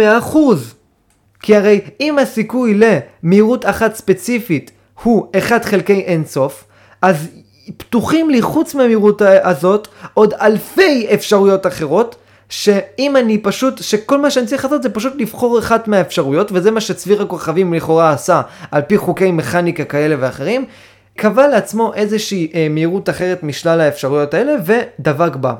[1.42, 2.80] כי הרי אם הסיכוי
[3.22, 4.70] למהירות אחת ספציפית
[5.02, 6.64] הוא 1 חלקי אינסוף,
[7.02, 7.28] אז
[7.76, 12.16] פתוחים לי חוץ מהמהירות הזאת עוד אלפי אפשרויות אחרות,
[12.48, 16.80] שאם אני פשוט, שכל מה שאני צריך לעשות זה פשוט לבחור אחת מהאפשרויות, וזה מה
[16.80, 20.64] שצביר הכוכבים לכאורה עשה, על פי חוקי מכניקה כאלה ואחרים,
[21.16, 25.54] קבע לעצמו איזושהי אה, מהירות אחרת משלל האפשרויות האלה, ודבק בה.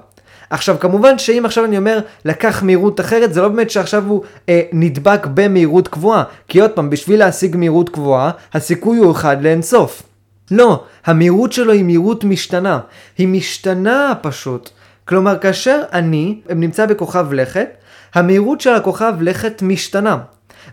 [0.50, 4.62] עכשיו כמובן שאם עכשיו אני אומר לקח מהירות אחרת זה לא באמת שעכשיו הוא אה,
[4.72, 10.02] נדבק במהירות קבועה כי עוד פעם בשביל להשיג מהירות קבועה הסיכוי הוא אחד לאינסוף.
[10.50, 12.80] לא, המהירות שלו היא מהירות משתנה.
[13.18, 14.70] היא משתנה פשוט.
[15.04, 17.68] כלומר, כאשר אני נמצא בכוכב לכת,
[18.14, 20.18] המהירות של הכוכב לכת משתנה.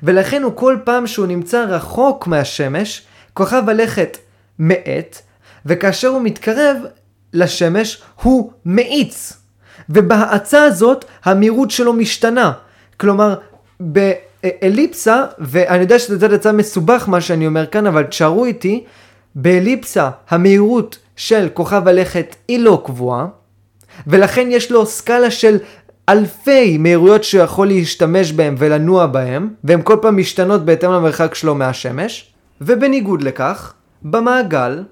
[0.03, 3.01] ולכן הוא כל פעם שהוא נמצא רחוק מהשמש,
[3.33, 4.17] כוכב הלכת
[4.59, 5.21] מאט,
[5.65, 6.77] וכאשר הוא מתקרב
[7.33, 9.36] לשמש, הוא מאיץ.
[9.89, 12.51] ובהאצה הזאת המהירות שלו משתנה.
[12.97, 13.35] כלומר,
[13.79, 18.83] באליפסה, ואני יודע שזה קצת יצא מסובך מה שאני אומר כאן, אבל תשארו איתי,
[19.35, 23.27] באליפסה המהירות של כוכב הלכת היא לא קבועה,
[24.07, 25.57] ולכן יש לו סקאלה של
[26.09, 31.55] אלפי מהירויות שהוא יכול להשתמש בהם ולנוע בהם, והן כל פעם משתנות בהתאם למרחק שלו
[31.55, 34.83] מהשמש, ובניגוד לכך, במעגל,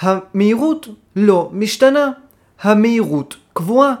[0.00, 2.08] המהירות לא משתנה,
[2.62, 3.94] המהירות קבועה.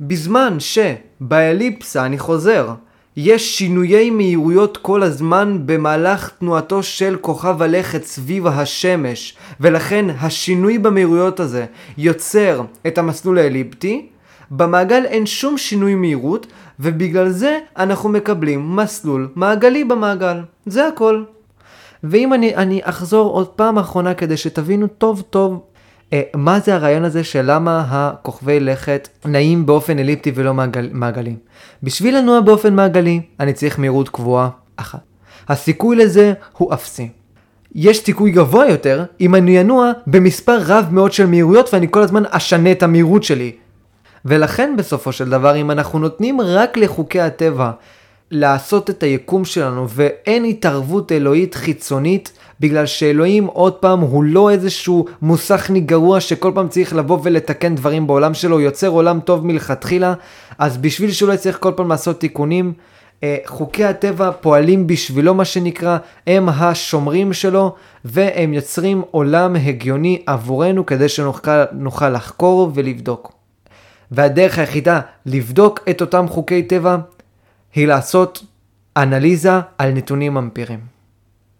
[0.00, 2.68] בזמן שבאליפסה, אני חוזר,
[3.16, 11.40] יש שינויי מהירויות כל הזמן במהלך תנועתו של כוכב הלכת סביב השמש, ולכן השינוי במהירויות
[11.40, 11.66] הזה
[11.98, 14.06] יוצר את המסלול האליפטי,
[14.50, 16.46] במעגל אין שום שינוי מהירות,
[16.80, 20.40] ובגלל זה אנחנו מקבלים מסלול מעגלי במעגל.
[20.66, 21.24] זה הכל.
[22.04, 25.60] ואם אני, אני אחזור עוד פעם אחרונה כדי שתבינו טוב טוב
[26.36, 31.34] מה זה הרעיון הזה של למה הכוכבי לכת נעים באופן אליפטי ולא מעגל, מעגלי.
[31.82, 35.00] בשביל לנוע באופן מעגלי, אני צריך מהירות קבועה אחת.
[35.48, 37.08] הסיכוי לזה הוא אפסי.
[37.74, 42.22] יש סיכוי גבוה יותר אם אני אנוע במספר רב מאוד של מהירויות ואני כל הזמן
[42.30, 43.52] אשנה את המהירות שלי.
[44.24, 47.70] ולכן בסופו של דבר אם אנחנו נותנים רק לחוקי הטבע
[48.30, 55.04] לעשות את היקום שלנו ואין התערבות אלוהית חיצונית בגלל שאלוהים עוד פעם הוא לא איזשהו
[55.22, 60.14] מוסכניק גרוע שכל פעם צריך לבוא ולתקן דברים בעולם שלו, הוא יוצר עולם טוב מלכתחילה,
[60.58, 62.72] אז בשביל שהוא לא יצטרך כל פעם לעשות תיקונים,
[63.22, 70.86] אה, חוקי הטבע פועלים בשבילו מה שנקרא, הם השומרים שלו והם יוצרים עולם הגיוני עבורנו
[70.86, 73.32] כדי שנוכל לחקור ולבדוק.
[74.10, 76.96] והדרך היחידה לבדוק את אותם חוקי טבע
[77.74, 78.44] היא לעשות
[78.96, 80.80] אנליזה על נתונים אמפיריים.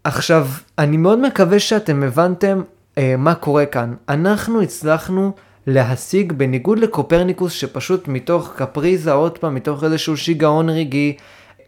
[0.03, 0.47] עכשיו,
[0.77, 2.61] אני מאוד מקווה שאתם הבנתם
[2.97, 3.93] אה, מה קורה כאן.
[4.09, 5.31] אנחנו הצלחנו
[5.67, 11.17] להשיג, בניגוד לקופרניקוס, שפשוט מתוך קפריזה, עוד פעם, מתוך איזשהו שיגעון רגעי,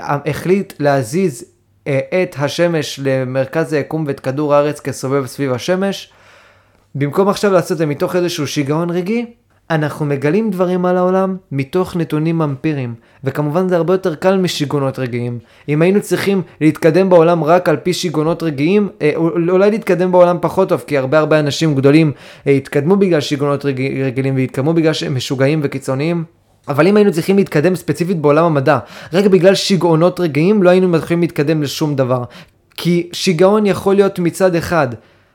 [0.02, 1.46] אה, החליט להזיז
[1.88, 6.12] אה, את השמש למרכז היקום ואת כדור הארץ כסובב סביב השמש.
[6.96, 9.26] במקום עכשיו לעשות את זה מתוך איזשהו שיגעון רגעי,
[9.70, 15.40] אנחנו מגלים דברים על העולם מתוך נתונים אמפיריים, וכמובן זה הרבה יותר קל משיגעונות רגעיים.
[15.70, 19.12] אם היינו צריכים להתקדם בעולם רק על פי שיגעונות רגעיים, אה,
[19.50, 22.12] אולי להתקדם בעולם פחות טוב, כי הרבה הרבה אנשים גדולים
[22.48, 23.82] אה, התקדמו בגלל שיגעונות רג...
[24.06, 26.24] רגילים והתקדמו בגלל שהם משוגעים וקיצוניים.
[26.68, 28.80] אבל אם היינו צריכים להתקדם ספציפית בעולם המדע,
[29.14, 32.24] רק בגלל שיגעונות רגעיים, לא היינו יכולים להתקדם לשום דבר.
[32.76, 34.88] כי שיגעון יכול להיות מצד אחד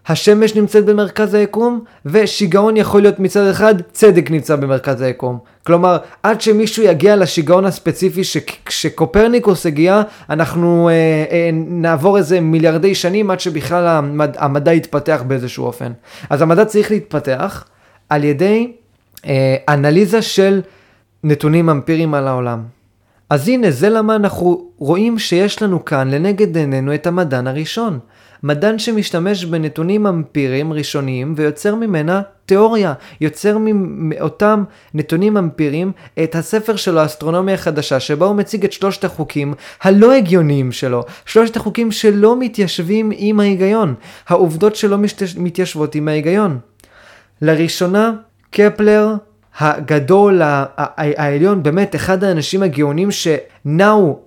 [0.08, 5.38] השמש נמצאת במרכז היקום, ושיגעון יכול להיות מצד אחד, צדק נמצא במרכז היקום.
[5.66, 8.22] כלומר, עד שמישהו יגיע לשיגעון הספציפי
[8.68, 10.94] שקופרניקוס הגיע, אנחנו אה,
[11.30, 15.92] אה, נעבור איזה מיליארדי שנים עד שבכלל המד, המדע יתפתח באיזשהו אופן.
[16.30, 17.64] אז המדע צריך להתפתח
[18.08, 18.72] על ידי
[19.26, 20.60] אה, אנליזה של
[21.24, 22.62] נתונים אמפיריים על העולם.
[23.30, 27.98] אז הנה, זה למה אנחנו רואים שיש לנו כאן לנגד עינינו את המדען הראשון.
[28.42, 37.00] מדען שמשתמש בנתונים אמפיריים ראשוניים ויוצר ממנה תיאוריה, יוצר מאותם נתונים אמפיריים את הספר שלו,
[37.00, 43.12] האסטרונומיה החדשה, שבו הוא מציג את שלושת החוקים הלא הגיוניים שלו, שלושת החוקים שלא מתיישבים
[43.16, 43.94] עם ההיגיון,
[44.28, 44.96] העובדות שלא
[45.36, 46.58] מתיישבות עם ההיגיון.
[47.42, 48.12] לראשונה,
[48.50, 49.14] קפלר
[49.58, 54.22] הגדול, העליון, באמת אחד האנשים הגאונים שנעו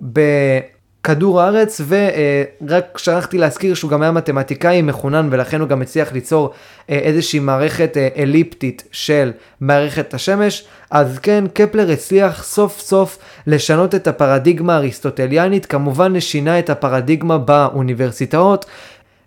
[1.02, 6.50] בכדור הארץ, ורק שכחתי להזכיר שהוא גם היה מתמטיקאי מחונן, ולכן הוא גם הצליח ליצור
[6.90, 10.64] אה, איזושהי מערכת אה, אליפטית של מערכת השמש.
[10.90, 18.66] אז כן, קפלר הצליח סוף סוף לשנות את הפרדיגמה האריסטוטליאנית, כמובן שינה את הפרדיגמה באוניברסיטאות.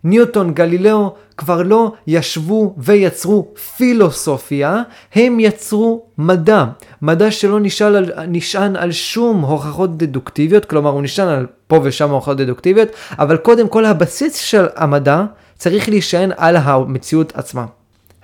[0.05, 4.81] ניוטון, גלילאו, כבר לא ישבו ויצרו פילוסופיה,
[5.15, 6.65] הם יצרו מדע.
[7.01, 12.09] מדע שלא נשען על, נשען על שום הוכחות דדוקטיביות, כלומר הוא נשען על פה ושם
[12.09, 12.87] הוכחות דדוקטיביות,
[13.19, 15.23] אבל קודם כל הבסיס של המדע
[15.57, 17.65] צריך להישען על המציאות עצמה.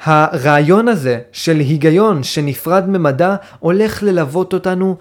[0.04, 4.98] הרעיון הזה של היגיון שנפרד ממדע הולך ללוות אותנו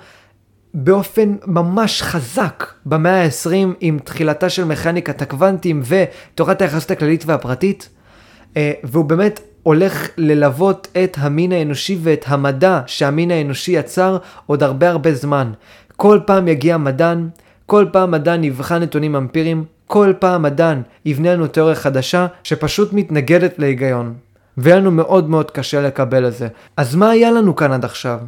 [0.74, 7.88] באופן ממש חזק במאה ה-20 עם תחילתה של מכניקת הקוונטים ותורת היחסות הכללית והפרטית,
[8.56, 14.90] אה, והוא באמת הולך ללוות את המין האנושי ואת המדע שהמין האנושי יצר עוד הרבה
[14.90, 15.52] הרבה זמן.
[15.96, 17.28] כל פעם יגיע מדען,
[17.66, 23.58] כל פעם מדען יבחן נתונים אמפיריים, כל פעם מדען יבנה לנו תיאוריה חדשה שפשוט מתנגדת
[23.58, 24.14] להיגיון.
[24.56, 26.48] והיה לנו מאוד מאוד קשה לקבל את זה.
[26.76, 28.20] אז מה היה לנו כאן עד עכשיו?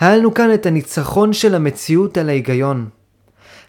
[0.00, 2.88] היה לנו כאן את הניצחון של המציאות על ההיגיון.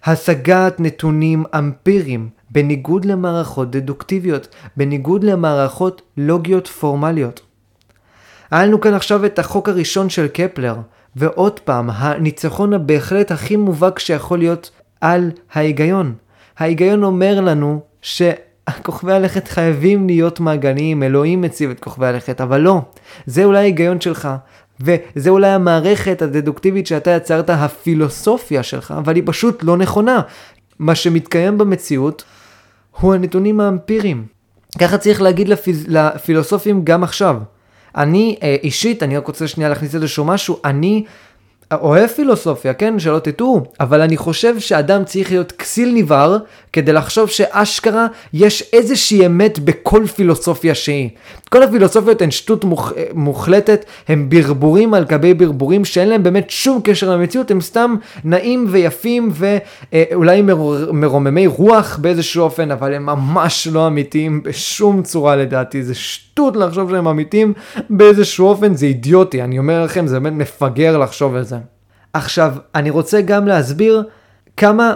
[0.06, 7.42] השגת נתונים אמפיריים, בניגוד למערכות דדוקטיביות, בניגוד למערכות לוגיות פורמליות.
[8.52, 10.76] היה לנו כאן עכשיו את החוק הראשון של קפלר,
[11.16, 16.14] ועוד פעם, הניצחון הבהחלט הכי מובהק שיכול להיות על ההיגיון.
[16.58, 22.82] ההיגיון אומר לנו שכוכבי הלכת חייבים להיות מעגליים, אלוהים מציב את כוכבי הלכת, אבל לא,
[23.26, 24.30] זה אולי ההיגיון שלך,
[24.80, 30.22] וזה אולי המערכת הדדוקטיבית שאתה יצרת, הפילוסופיה שלך, אבל היא פשוט לא נכונה.
[30.80, 32.24] מה שמתקיים במציאות
[33.00, 34.26] הוא הנתונים האמפיריים.
[34.80, 35.86] ככה צריך להגיד לפיז...
[35.88, 37.38] לפילוסופים גם עכשיו.
[37.96, 41.04] אני אה, אישית, אני רק רוצה שנייה להכניס איזשהו משהו, אני
[41.74, 46.38] אוהב פילוסופיה, כן, שלא תטעו, אבל אני חושב שאדם צריך להיות כסיל ניבר
[46.74, 51.10] כדי לחשוב שאשכרה יש איזושהי אמת בכל פילוסופיה שהיא.
[51.50, 56.82] כל הפילוסופיות הן שטות מוח, מוחלטת, הם ברבורים על גבי ברבורים שאין להם באמת שום
[56.84, 63.68] קשר למציאות, הם סתם נעים ויפים ואולי מר, מרוממי רוח באיזשהו אופן, אבל הם ממש
[63.72, 67.54] לא אמיתיים בשום צורה לדעתי, זה שטות לחשוב שהם אמיתיים
[67.90, 71.57] באיזשהו אופן, זה אידיוטי, אני אומר לכם, זה באמת מפגר לחשוב על זה.
[72.18, 74.04] עכשיו, אני רוצה גם להסביר
[74.58, 74.94] כמה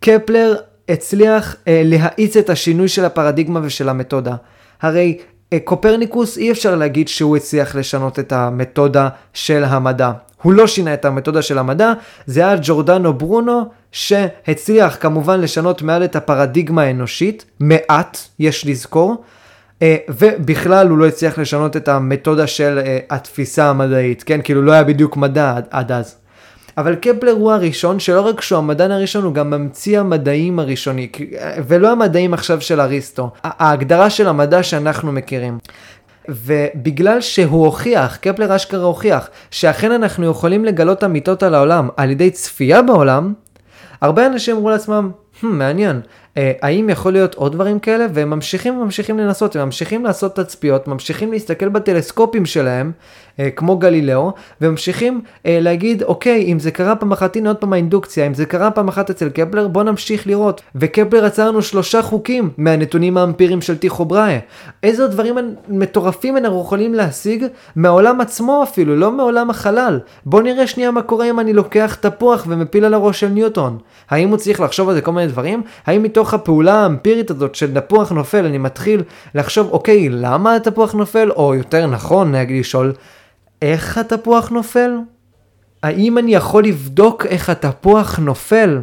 [0.00, 0.56] קפלר
[0.88, 4.36] הצליח אה, להאיץ את השינוי של הפרדיגמה ושל המתודה.
[4.82, 5.18] הרי
[5.52, 10.10] אה, קופרניקוס אי אפשר להגיד שהוא הצליח לשנות את המתודה של המדע.
[10.42, 11.92] הוא לא שינה את המתודה של המדע,
[12.26, 19.24] זה היה ג'ורדנו ברונו שהצליח כמובן לשנות מעל את הפרדיגמה האנושית, מעט, יש לזכור,
[19.82, 24.40] אה, ובכלל הוא לא הצליח לשנות את המתודה של אה, התפיסה המדעית, כן?
[24.44, 26.19] כאילו לא היה בדיוק מדע עד, עד אז.
[26.78, 31.08] אבל קפלר הוא הראשון שלא רק שהוא המדען הראשון, הוא גם ממציא המדעים הראשוני,
[31.66, 35.58] ולא המדעים עכשיו של אריסטו, ההגדרה של המדע שאנחנו מכירים.
[36.28, 42.30] ובגלל שהוא הוכיח, קפלר אשכרה הוכיח, שאכן אנחנו יכולים לגלות אמיתות על העולם על ידי
[42.30, 43.32] צפייה בעולם,
[44.00, 45.10] הרבה אנשים אמרו לעצמם,
[45.42, 46.00] hmm, מעניין,
[46.36, 48.06] האם יכול להיות עוד דברים כאלה?
[48.14, 52.92] והם ממשיכים וממשיכים לנסות, הם ממשיכים לעשות תצפיות, ממשיכים להסתכל בטלסקופים שלהם,
[53.40, 57.72] אה, כמו גלילאו, וממשיכים אה, להגיד, אוקיי, אם זה קרה פעם אחת, הנה עוד פעם
[57.72, 60.60] האינדוקציה, אם זה קרה פעם אחת אצל קפלר, בוא נמשיך לראות.
[60.74, 64.38] וקפלר רצה לנו שלושה חוקים מהנתונים האמפיריים של טיכו בראיה.
[64.82, 65.34] איזה דברים
[65.68, 70.00] מטורפים אנחנו יכולים להשיג מהעולם עצמו אפילו, לא מעולם החלל.
[70.26, 73.78] בוא נראה שנייה מה קורה אם אני לוקח תפוח ומפיל על הראש של ניוטון.
[74.10, 75.62] האם הוא צריך לחשוב על זה כל מיני דברים?
[75.86, 79.02] האם מתוך הפעולה האמפירית הזאת של תפוח נופל אני מתחיל
[79.34, 81.30] לחשוב, אוקיי, למה התפוח נופל?
[81.30, 82.92] או יותר נכון, נגיד לשאול,
[83.62, 84.90] איך התפוח נופל?
[85.82, 88.80] האם אני יכול לבדוק איך התפוח נופל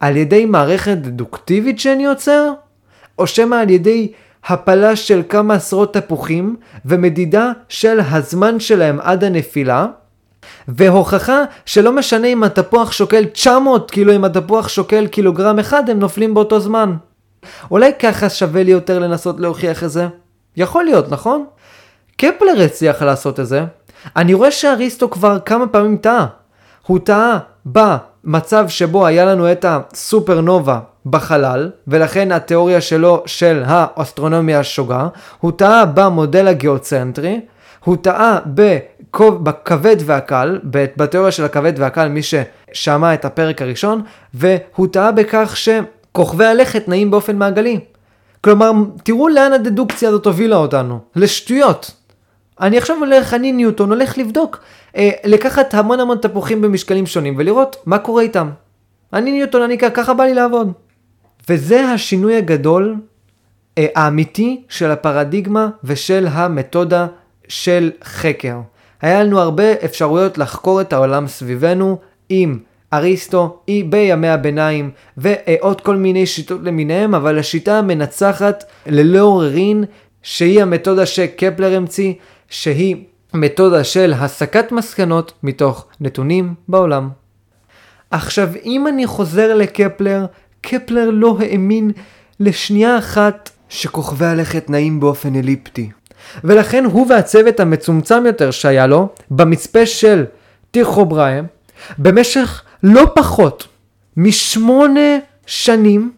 [0.00, 2.52] על ידי מערכת דדוקטיבית שאני יוצר?
[3.18, 4.12] או שמא על ידי
[4.46, 9.86] הפלה של כמה עשרות תפוחים ומדידה של הזמן שלהם עד הנפילה?
[10.68, 16.34] והוכחה שלא משנה אם התפוח שוקל 900 קילו, אם התפוח שוקל קילוגרם אחד, הם נופלים
[16.34, 16.96] באותו זמן.
[17.70, 20.06] אולי ככה שווה לי יותר לנסות להוכיח את זה?
[20.56, 21.44] יכול להיות, נכון?
[22.16, 23.64] קפלר הצליח לעשות את זה,
[24.16, 26.26] אני רואה שאריסטו כבר כמה פעמים טעה.
[26.86, 35.08] הוא טעה במצב שבו היה לנו את הסופרנובה בחלל, ולכן התיאוריה שלו של האסטרונומיה שוגה,
[35.40, 37.40] הוא טעה במודל הגיאוצנטרי,
[37.86, 38.38] הוא טעה
[39.42, 40.58] בכבד והקל,
[40.96, 44.02] בתיאוריה של הכבד והקל, מי ששמע את הפרק הראשון,
[44.34, 47.80] והוא טעה בכך שכוכבי הלכת נעים באופן מעגלי.
[48.40, 48.70] כלומר,
[49.02, 51.90] תראו לאן הדדוקציה הזאת הובילה אותנו, לשטויות.
[52.60, 54.60] אני עכשיו הולך, אני ניוטון, הולך לבדוק,
[54.96, 58.50] אה, לקחת המון המון תפוחים במשקלים שונים ולראות מה קורה איתם.
[59.12, 60.72] אני ניוטון, אני ככה בא לי לעבוד.
[61.48, 62.96] וזה השינוי הגדול,
[63.78, 67.06] אה, האמיתי של הפרדיגמה ושל המתודה
[67.48, 68.56] של חקר.
[69.02, 72.58] היה לנו הרבה אפשרויות לחקור את העולם סביבנו עם
[72.92, 79.84] אריסטו, היא בימי הביניים ועוד כל מיני שיטות למיניהם, אבל השיטה המנצחת ללא עוררין,
[80.22, 82.12] שהיא המתודה שקפלר המציא,
[82.48, 82.96] שהיא
[83.34, 87.08] מתודה של הסקת מסקנות מתוך נתונים בעולם.
[88.10, 90.26] עכשיו, אם אני חוזר לקפלר,
[90.60, 91.90] קפלר לא האמין
[92.40, 95.90] לשנייה אחת שכוכבי הלכת נעים באופן אליפטי.
[96.44, 100.24] ולכן הוא והצוות המצומצם יותר שהיה לו, במצפה של
[100.70, 101.44] טיכו בראם,
[101.98, 103.68] במשך לא פחות
[104.16, 106.12] משמונה שנים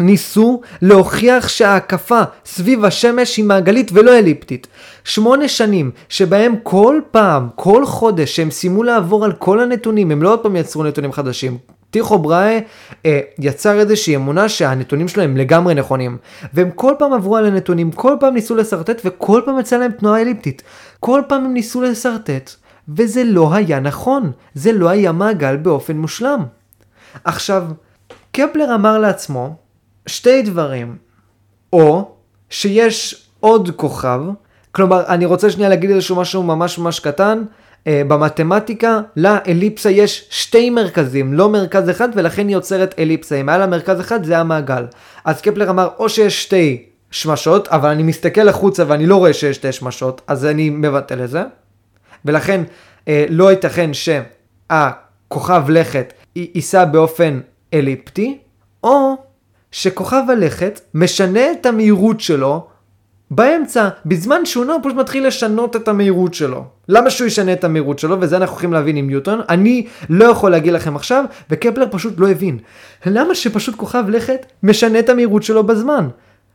[0.00, 4.66] ניסו להוכיח שההקפה סביב השמש היא מעגלית ולא אליפטית.
[5.04, 10.32] שמונה שנים שבהם כל פעם, כל חודש שהם סיימו לעבור על כל הנתונים, הם לא
[10.32, 11.58] עוד פעם יצרו נתונים חדשים.
[11.90, 12.58] טיכו בראה
[13.06, 16.18] אה, יצר איזושהי אמונה שהנתונים שלו הם לגמרי נכונים.
[16.54, 20.20] והם כל פעם עברו על הנתונים, כל פעם ניסו לשרטט וכל פעם יצא להם תנועה
[20.20, 20.62] אליפטית.
[21.00, 22.50] כל פעם הם ניסו לשרטט,
[22.88, 24.32] וזה לא היה נכון.
[24.54, 26.44] זה לא היה מעגל באופן מושלם.
[27.24, 27.64] עכשיו,
[28.32, 29.56] קפלר אמר לעצמו,
[30.06, 30.96] שתי דברים,
[31.72, 32.10] או
[32.50, 34.20] שיש עוד כוכב,
[34.72, 37.42] כלומר, אני רוצה שנייה להגיד איזשהו משהו ממש ממש קטן,
[37.88, 43.36] במתמטיקה, לאליפסה יש שתי מרכזים, לא מרכז אחד, ולכן היא יוצרת אליפסה.
[43.36, 44.84] אם היה לה מרכז אחד, זה המעגל.
[45.24, 49.56] אז קפלר אמר, או שיש שתי שמשות, אבל אני מסתכל החוצה ואני לא רואה שיש
[49.56, 51.42] שתי שמשות, אז אני מבטל את זה.
[52.24, 57.40] ולכן, uh, לא ייתכן שהכוכב לכת ייסע באופן
[57.74, 58.38] אליפטי,
[58.84, 59.16] או
[59.72, 62.66] שכוכב הלכת משנה את המהירות שלו
[63.30, 66.64] באמצע, בזמן שהוא נע, הוא פשוט מתחיל לשנות את המהירות שלו.
[66.88, 70.50] למה שהוא ישנה את המהירות שלו, וזה אנחנו יכולים להבין עם ניוטון, אני לא יכול
[70.50, 72.58] להגיד לכם עכשיו, וקפלר פשוט לא הבין.
[73.06, 76.08] למה שפשוט כוכב לכת משנה את המהירות שלו בזמן?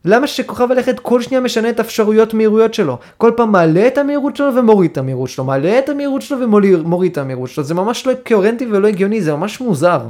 [0.04, 2.98] למה שכוכב הלכת כל שניה משנה את אפשרויות מהירויות שלו?
[3.18, 7.12] כל פעם מעלה את המהירות שלו ומוריד את המהירות שלו, מעלה את המהירות שלו ומוריד
[7.12, 10.00] את המהירות שלו, זה ממש לא קוהרנטי ולא הגיוני, זה ממש מוזר.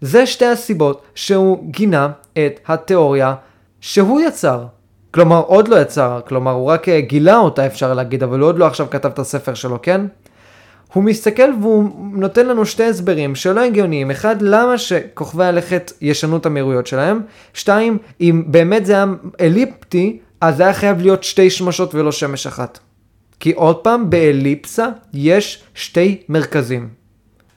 [0.00, 3.34] זה שתי הסיבות שהוא גינה את התיאוריה
[3.80, 4.64] שהוא יצר.
[5.10, 8.58] כלומר, עוד לא יצר, כלומר, הוא רק אה, גילה אותה אפשר להגיד, אבל הוא עוד
[8.58, 10.06] לא עכשיו כתב את הספר שלו, כן?
[10.92, 14.10] הוא מסתכל והוא נותן לנו שתי הסברים שלא הגיוניים.
[14.10, 17.20] אחד, למה שכוכבי הלכת ישנו את המהירויות שלהם?
[17.54, 19.06] שתיים, אם באמת זה היה
[19.40, 22.78] אליפטי, אז זה היה חייב להיות שתי שמשות ולא שמש אחת.
[23.40, 26.88] כי עוד פעם, באליפסה יש שתי מרכזים.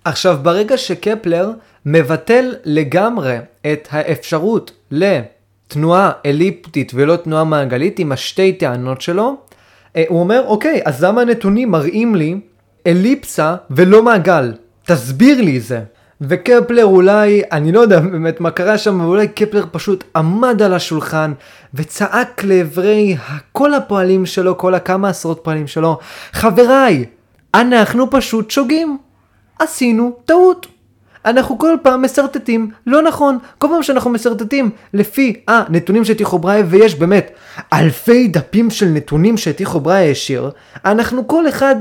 [0.05, 1.51] עכשיו, ברגע שקפלר
[1.85, 4.71] מבטל לגמרי את האפשרות
[5.73, 9.35] לתנועה אליפטית ולא תנועה מעגלית עם השתי טענות שלו,
[9.95, 12.35] אה, הוא אומר, אוקיי, אז למה הנתונים מראים לי
[12.87, 14.53] אליפסה ולא מעגל?
[14.85, 15.81] תסביר לי זה.
[16.21, 20.73] וקפלר אולי, אני לא יודע באמת מה קרה שם, אבל אולי קפלר פשוט עמד על
[20.73, 21.33] השולחן
[21.73, 23.17] וצעק לעברי
[23.51, 25.97] כל הפועלים שלו, כל הכמה עשרות פועלים שלו,
[26.31, 27.05] חבריי,
[27.55, 28.97] אנחנו פשוט שוגים.
[29.59, 30.72] עשינו טעות.
[31.25, 33.37] אנחנו כל פעם מסרטטים לא נכון.
[33.57, 37.31] כל פעם שאנחנו מסרטטים לפי הנתונים שטיחו בראי, ויש באמת
[37.73, 40.51] אלפי דפים של נתונים שטיחו בראי השאיר,
[40.85, 41.75] אנחנו כל אחד,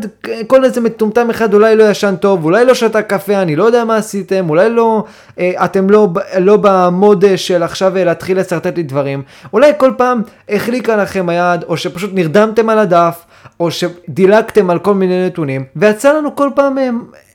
[0.46, 3.84] כל איזה מטומטם אחד אולי לא ישן טוב, אולי לא שתה קפה, אני לא יודע
[3.84, 5.04] מה עשיתם, אולי לא,
[5.38, 9.22] אה, אתם לא, לא במוד של עכשיו להתחיל לשרטט לי דברים,
[9.52, 13.24] אולי כל פעם החליקה לכם היד, או שפשוט נרדמתם על הדף,
[13.60, 16.90] או שדילגתם על כל מיני נתונים, ויצא לנו כל פעם אה,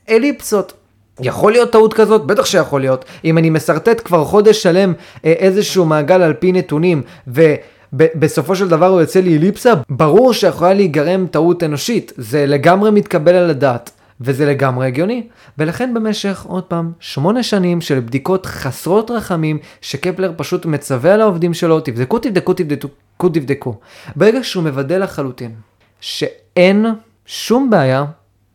[0.08, 0.77] אליפסות.
[1.20, 2.26] יכול להיות טעות כזאת?
[2.26, 3.04] בטח שיכול להיות.
[3.24, 4.92] אם אני משרטט כבר חודש שלם
[5.24, 10.74] אה, איזשהו מעגל על פי נתונים, ובסופו של דבר הוא יוצא לי אליפסה, ברור שיכולה
[10.74, 12.12] להיגרם טעות אנושית.
[12.16, 13.90] זה לגמרי מתקבל על הדעת.
[14.20, 15.26] וזה לגמרי הגיוני.
[15.58, 21.54] ולכן במשך, עוד פעם, שמונה שנים של בדיקות חסרות רחמים, שקפלר פשוט מצווה על העובדים
[21.54, 23.74] שלו, תבדקו, תבדקו, תבדקו, תבדקו.
[24.16, 25.54] ברגע שהוא מוודא לחלוטין
[26.00, 26.86] שאין
[27.26, 28.04] שום בעיה,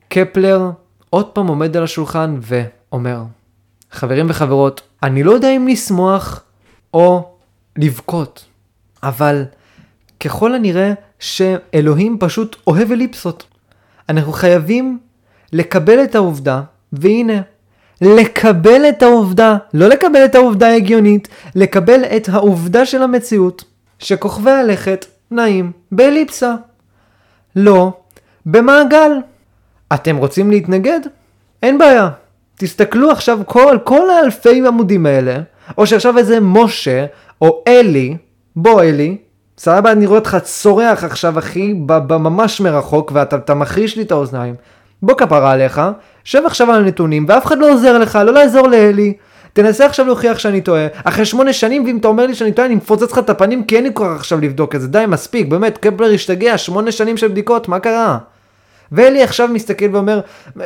[0.09, 0.71] קפלר
[1.13, 3.23] עוד פעם עומד על השולחן ואומר,
[3.91, 6.43] חברים וחברות, אני לא יודע אם לשמוח
[6.93, 7.33] או
[7.77, 8.45] לבכות,
[9.03, 9.45] אבל
[10.19, 13.45] ככל הנראה שאלוהים פשוט אוהב אליפסות.
[14.09, 14.99] אנחנו חייבים
[15.53, 16.61] לקבל את העובדה,
[16.93, 17.41] והנה,
[18.01, 23.63] לקבל את העובדה, לא לקבל את העובדה ההגיונית, לקבל את העובדה של המציאות,
[23.99, 26.55] שכוכבי הלכת נעים באליפסה.
[27.55, 27.93] לא
[28.45, 29.11] במעגל.
[29.93, 30.99] אתם רוצים להתנגד?
[31.63, 32.09] אין בעיה.
[32.57, 35.35] תסתכלו עכשיו כל, כל האלפי עמודים האלה,
[35.77, 37.05] או שעכשיו איזה משה,
[37.41, 38.17] או אלי,
[38.55, 39.17] בוא אלי,
[39.57, 41.73] סבבה, אני רואה אותך צורח עכשיו, אחי,
[42.09, 44.55] ממש מרחוק, ואתה מחריש לי את האוזניים.
[45.01, 45.81] בוא כפרה עליך,
[46.23, 49.13] שב עכשיו על הנתונים, ואף אחד לא עוזר לך, לא לעזור לאלי.
[49.53, 50.87] תנסה עכשיו להוכיח שאני טועה.
[51.03, 53.75] אחרי שמונה שנים, ואם אתה אומר לי שאני טועה, אני מפוצץ לך את הפנים, כי
[53.75, 54.87] אין לי כוח עכשיו לבדוק את זה.
[54.87, 58.17] די, מספיק, באמת, קפלר השתגע, שמונה שנים של בדיקות, מה קרה?
[58.93, 60.19] ואלי עכשיו מסתכל ואומר,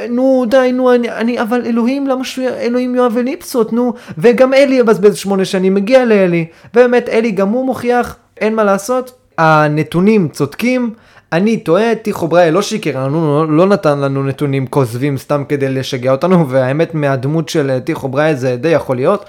[0.09, 5.15] נו די, נו, אני, אני אבל אלוהים, למה שאלוהים יאהב אליפסות, נו, וגם אלי יבזבז
[5.15, 10.93] שמונה שנים, מגיע לאלי, ובאמת אלי גם הוא מוכיח, אין מה לעשות, הנתונים צודקים,
[11.31, 15.69] אני טועה, טיחו בראי לא שיקר לנו, לא, לא נתן לנו נתונים כוזבים סתם כדי
[15.69, 19.25] לשגע אותנו, והאמת מהדמות של טיחו בראי זה די יכול להיות,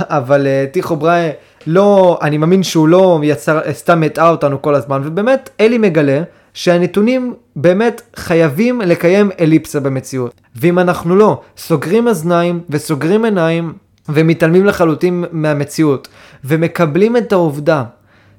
[0.00, 1.30] אבל uh, טיחו בראי
[1.66, 6.22] לא, אני מאמין שהוא לא יצר, סתם הטעה אותנו כל הזמן, ובאמת אלי מגלה
[6.58, 10.40] שהנתונים באמת חייבים לקיים אליפסה במציאות.
[10.56, 13.72] ואם אנחנו לא סוגרים אזניים וסוגרים עיניים
[14.08, 16.08] ומתעלמים לחלוטין מהמציאות
[16.44, 17.84] ומקבלים את העובדה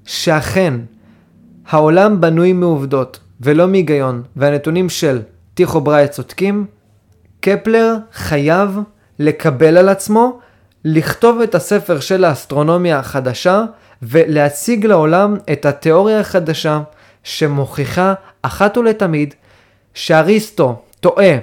[0.05, 0.73] שאכן
[1.69, 5.21] העולם בנוי מעובדות ולא מהיגיון והנתונים של
[5.53, 6.65] טיחו בראי צודקים,
[7.39, 8.79] קפלר חייב
[9.19, 10.39] לקבל על עצמו
[10.85, 13.63] לכתוב את הספר של האסטרונומיה החדשה
[14.01, 16.79] ולהציג לעולם את התיאוריה החדשה
[17.23, 19.33] שמוכיחה אחת ולתמיד
[19.93, 21.37] שאריסטו טועה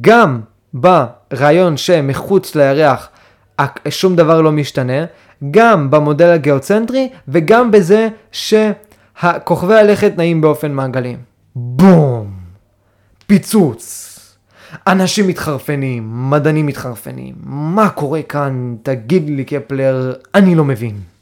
[0.00, 0.40] גם
[0.74, 3.08] ברעיון שמחוץ לירח
[3.88, 5.04] שום דבר לא משתנה,
[5.50, 11.16] גם במודל הגיאוצנטרי וגם בזה שכוכבי הלכת נעים באופן מעגלי.
[11.56, 12.34] בום!
[13.26, 14.10] פיצוץ!
[14.86, 17.34] אנשים מתחרפנים, מדענים מתחרפנים.
[17.44, 18.76] מה קורה כאן?
[18.82, 21.13] תגיד לי קפלר, אני לא מבין.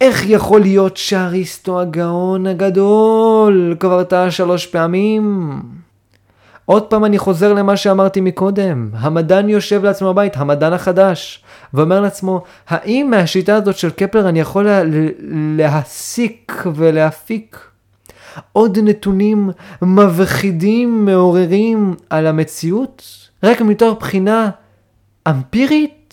[0.00, 5.52] איך יכול להיות שאריסטו הגאון הגדול כבר טעה שלוש פעמים?
[6.64, 11.44] עוד פעם אני חוזר למה שאמרתי מקודם, המדען יושב לעצמו בבית, המדען החדש,
[11.74, 14.82] ואומר לעצמו, האם מהשיטה הזאת של קפלר אני יכול לה,
[15.56, 17.58] להסיק ולהפיק
[18.52, 19.50] עוד נתונים
[19.82, 23.02] מבחידים, מעוררים על המציאות?
[23.42, 24.50] רק מתוך בחינה
[25.28, 26.05] אמפירית?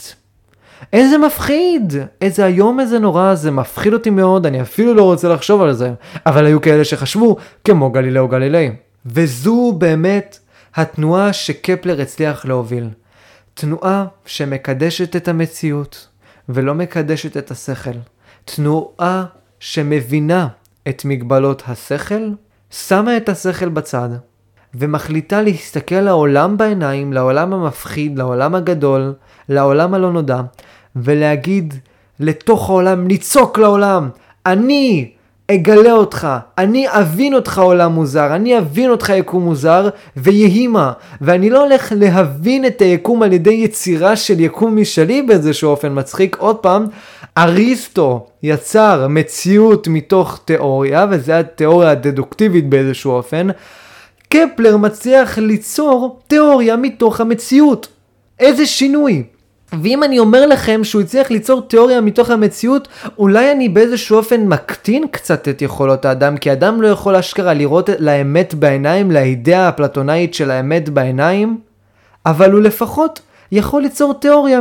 [0.94, 1.94] איזה מפחיד!
[2.22, 5.94] איזה איום, איזה נורא, זה מפחיד אותי מאוד, אני אפילו לא רוצה לחשוב על זה.
[6.26, 8.72] אבל היו כאלה שחשבו, כמו גלילאו גלילי.
[9.06, 10.40] וזו באמת
[10.76, 12.90] התנועה שקפלר הצליח להוביל.
[13.54, 16.08] תנועה שמקדשת את המציאות,
[16.50, 17.98] ולא מקדשת את השכל.
[18.46, 19.26] תנועה
[19.60, 20.48] שמבינה
[20.90, 22.30] את מגבלות השכל,
[22.72, 24.10] שמה את השכל בצד,
[24.76, 29.14] ומחליטה להסתכל לעולם בעיניים, לעולם המפחיד, לעולם הגדול,
[29.50, 30.42] לעולם הלא נודע,
[30.96, 31.74] ולהגיד
[32.20, 34.10] לתוך העולם, לצעוק לעולם,
[34.46, 35.10] אני
[35.52, 36.28] אגלה אותך,
[36.58, 40.92] אני אבין אותך עולם מוזר, אני אבין אותך יקום מוזר, ויהי מה.
[41.22, 46.36] ואני לא הולך להבין את היקום על ידי יצירה של יקום משלי באיזשהו אופן מצחיק.
[46.40, 46.86] עוד פעם,
[47.38, 53.48] אריסטו יצר מציאות מתוך תיאוריה, וזו התיאוריה הדדוקטיבית באיזשהו אופן.
[54.30, 57.88] קפלר מצליח ליצור תיאוריה מתוך המציאות.
[58.40, 59.24] איזה שינוי.
[59.82, 65.08] ואם אני אומר לכם שהוא הצליח ליצור תיאוריה מתוך המציאות, אולי אני באיזשהו אופן מקטין
[65.08, 70.52] קצת את יכולות האדם, כי אדם לא יכול אשכרה לראות לאמת בעיניים, לאידאה הפלטונאית של
[70.52, 71.58] האמת בעיניים,
[72.26, 73.20] אבל הוא לפחות
[73.52, 74.60] יכול ליצור תיאוריה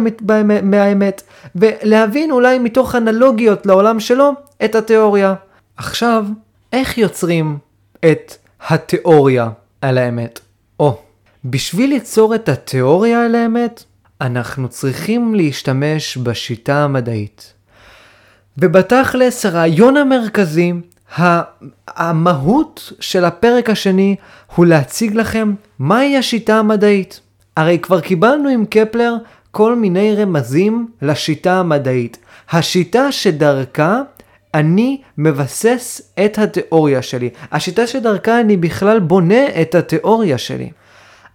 [0.63, 1.23] מהאמת,
[1.57, 4.33] ולהבין אולי מתוך אנלוגיות לעולם שלו
[4.65, 5.35] את התיאוריה.
[5.77, 6.25] עכשיו,
[6.73, 7.59] איך יוצרים
[8.05, 8.37] את
[8.69, 9.49] התיאוריה
[9.81, 10.41] על האמת?
[10.81, 10.99] או,
[11.45, 13.85] בשביל ליצור את התיאוריה על האמת,
[14.23, 17.53] אנחנו צריכים להשתמש בשיטה המדעית.
[18.59, 20.73] ובתכלס הרעיון המרכזי,
[21.89, 24.17] המהות של הפרק השני
[24.55, 27.21] הוא להציג לכם מהי השיטה המדעית.
[27.57, 29.15] הרי כבר קיבלנו עם קפלר
[29.51, 32.19] כל מיני רמזים לשיטה המדעית.
[32.51, 34.01] השיטה שדרכה
[34.55, 37.31] אני מבסס את התיאוריה שלי.
[37.53, 40.71] השיטה שדרכה אני בכלל בונה את התיאוריה שלי.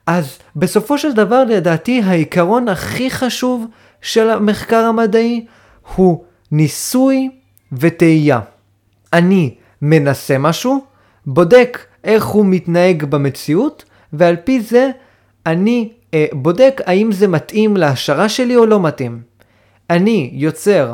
[0.07, 3.65] אז בסופו של דבר לדעתי העיקרון הכי חשוב
[4.01, 5.45] של המחקר המדעי
[5.95, 7.29] הוא ניסוי
[7.71, 8.39] וטעייה.
[9.13, 10.85] אני מנסה משהו,
[11.25, 13.83] בודק איך הוא מתנהג במציאות,
[14.13, 14.89] ועל פי זה
[15.45, 19.21] אני אה, בודק האם זה מתאים להשערה שלי או לא מתאים.
[19.89, 20.93] אני יוצר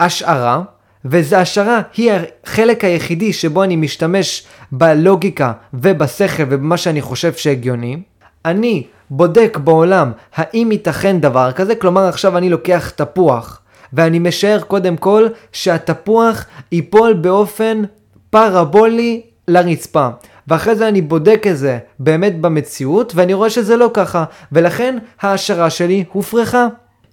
[0.00, 0.62] השערה,
[1.04, 2.12] וזו השערה היא
[2.44, 8.02] החלק היחידי שבו אני משתמש בלוגיקה ובשכל ובמה שאני חושב שהגיוני.
[8.44, 13.60] אני בודק בעולם האם ייתכן דבר כזה, כלומר עכשיו אני לוקח תפוח
[13.92, 17.82] ואני משער קודם כל שהתפוח ייפול באופן
[18.30, 20.08] פרבולי לרצפה.
[20.48, 25.70] ואחרי זה אני בודק את זה באמת במציאות, ואני רואה שזה לא ככה, ולכן ההשערה
[25.70, 26.68] שלי הופרכה.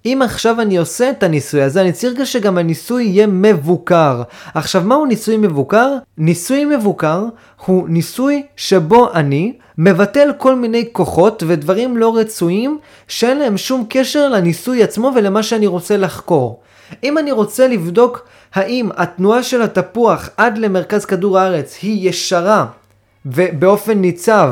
[0.06, 4.22] אם עכשיו אני עושה את הניסוי הזה, אני צריך שגם הניסוי יהיה מבוקר.
[4.54, 5.96] עכשיו, מהו ניסוי מבוקר?
[6.18, 7.26] ניסוי מבוקר
[7.66, 14.30] הוא ניסוי שבו אני מבטל כל מיני כוחות ודברים לא רצויים שאין להם שום קשר
[14.30, 16.62] לניסוי עצמו ולמה שאני רוצה לחקור.
[17.04, 22.66] אם אני רוצה לבדוק האם התנועה של התפוח עד למרכז כדור הארץ היא ישרה
[23.26, 24.50] ובאופן ניצב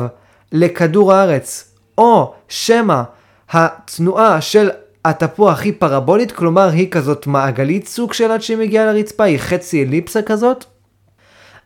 [0.52, 3.02] לכדור הארץ, או שמא
[3.50, 4.70] התנועה של
[5.04, 9.84] התפוח היא פרבולית, כלומר היא כזאת מעגלית סוג של עד שהיא מגיעה לרצפה, היא חצי
[9.84, 10.64] אליפסה כזאת,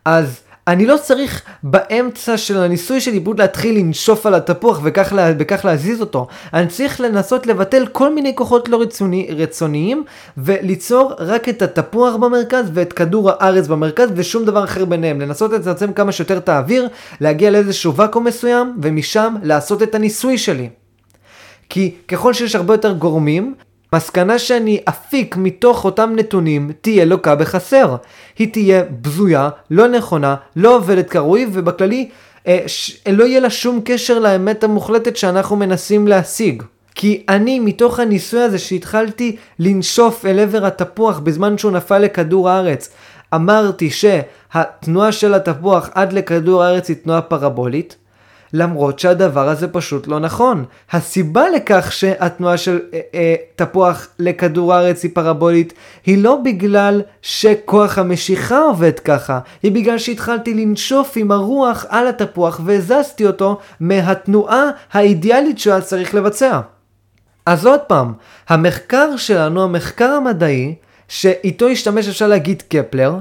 [0.04, 0.40] אז
[0.70, 5.64] אני לא צריך באמצע של הניסוי של עיבוד להתחיל לנשוף על התפוח וכך, לה, וכך
[5.64, 6.26] להזיז אותו.
[6.54, 10.04] אני צריך לנסות לבטל כל מיני כוחות לא רצוני, רצוניים
[10.36, 15.20] וליצור רק את התפוח במרכז ואת כדור הארץ במרכז ושום דבר אחר ביניהם.
[15.20, 16.88] לנסות לצמצם כמה שיותר את האוויר,
[17.20, 20.68] להגיע לאיזשהו ואקום מסוים ומשם לעשות את הניסוי שלי.
[21.68, 23.54] כי ככל שיש הרבה יותר גורמים,
[23.94, 27.96] מסקנה שאני אפיק מתוך אותם נתונים תהיה לוקה בחסר.
[28.38, 32.08] היא תהיה בזויה, לא נכונה, לא עובדת כראוי, ובכללי
[32.46, 33.00] אה, ש...
[33.12, 36.62] לא יהיה לה שום קשר לאמת המוחלטת שאנחנו מנסים להשיג.
[36.94, 42.90] כי אני, מתוך הניסוי הזה שהתחלתי לנשוף אל עבר התפוח בזמן שהוא נפל לכדור הארץ,
[43.34, 47.96] אמרתי שהתנועה של התפוח עד לכדור הארץ היא תנועה פרבולית,
[48.52, 50.64] למרות שהדבר הזה פשוט לא נכון.
[50.90, 55.72] הסיבה לכך שהתנועה של אה, אה, תפוח לכדור הארץ היא פרבולית,
[56.06, 62.60] היא לא בגלל שכוח המשיכה עובד ככה, היא בגלל שהתחלתי לנשוף עם הרוח על התפוח
[62.64, 66.60] והזזתי אותו מהתנועה האידיאלית שהיה צריך לבצע.
[67.46, 68.12] אז עוד פעם,
[68.48, 70.74] המחקר שלנו, המחקר המדעי,
[71.08, 73.14] שאיתו השתמש אפשר להגיד קפלר,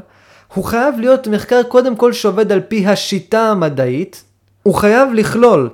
[0.54, 4.24] הוא חייב להיות מחקר קודם כל שעובד על פי השיטה המדעית,
[4.64, 5.70] הוא חייב לכלול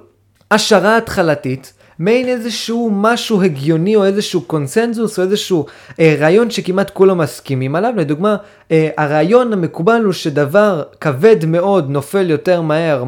[0.52, 5.66] השערה התחלתית, מעין איזשהו משהו הגיוני או איזשהו קונסנזוס או איזשהו
[6.00, 7.94] אה, רעיון שכמעט כולם מסכימים עליו.
[7.98, 8.36] לדוגמה,
[8.72, 13.04] אה, הרעיון המקובל הוא שדבר כבד מאוד נופל יותר מהר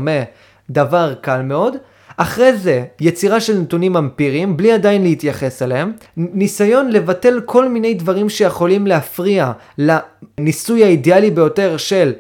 [0.70, 1.76] מדבר קל מאוד.
[2.18, 5.92] אחרי זה, יצירה של נתונים אמפיריים, בלי עדיין להתייחס אליהם.
[6.18, 12.14] ניסיון לבטל כל מיני דברים שיכולים להפריע לניסוי האידיאלי ביותר של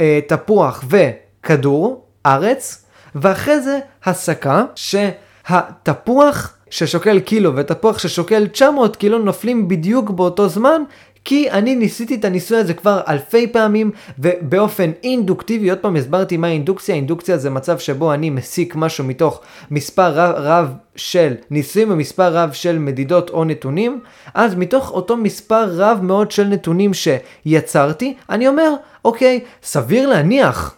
[0.00, 2.81] אה, תפוח וכדור, ארץ.
[3.14, 10.82] ואחרי זה הסקה שהתפוח ששוקל קילו ותפוח ששוקל 900 קילו נופלים בדיוק באותו זמן
[11.24, 16.48] כי אני ניסיתי את הניסוי הזה כבר אלפי פעמים ובאופן אינדוקטיבי, עוד פעם הסברתי מה
[16.48, 19.40] אינדוקציה, אינדוקציה זה מצב שבו אני מסיק משהו מתוך
[19.70, 24.00] מספר רב, רב של ניסויים ומספר רב של מדידות או נתונים,
[24.34, 30.76] אז מתוך אותו מספר רב מאוד של נתונים שיצרתי, אני אומר, אוקיי, סביר להניח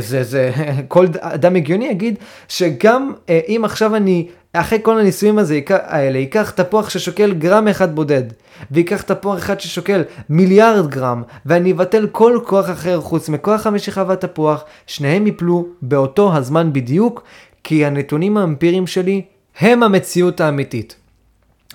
[0.00, 0.52] זה, זה,
[0.88, 2.14] כל אדם הגיוני יגיד
[2.48, 7.94] שגם אה, אם עכשיו אני, אחרי כל הניסויים הזה, האלה, ייקח תפוח ששוקל גרם אחד
[7.94, 8.22] בודד,
[8.70, 14.64] ויקח תפוח אחד ששוקל מיליארד גרם, ואני אבטל כל כוח אחר חוץ מכוח המשיכה והתפוח,
[14.86, 17.22] שניהם יפלו באותו הזמן בדיוק,
[17.64, 19.22] כי הנתונים האמפיריים שלי
[19.60, 20.96] הם המציאות האמיתית.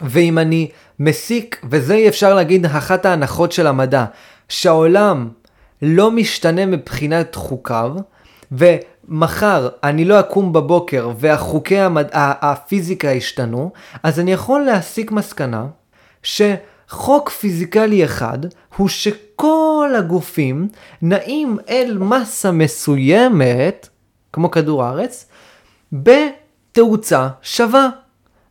[0.02, 4.06] ואם אני מסיק, וזה אפשר להגיד אחת ההנחות של המדע,
[4.50, 5.28] שהעולם
[5.82, 7.96] לא משתנה מבחינת חוקיו,
[8.52, 12.08] ומחר אני לא אקום בבוקר והחוקי המד...
[12.14, 13.72] הפיזיקה השתנו,
[14.04, 15.66] אז אני יכול להסיק מסקנה
[16.24, 18.38] שחוק פיזיקלי אחד
[18.78, 20.68] הוא שכל הגופים
[21.02, 23.90] נעים אל מסה מסוימת,
[24.34, 25.30] כמו כדור הארץ,
[25.94, 27.90] בתאוצה שווה.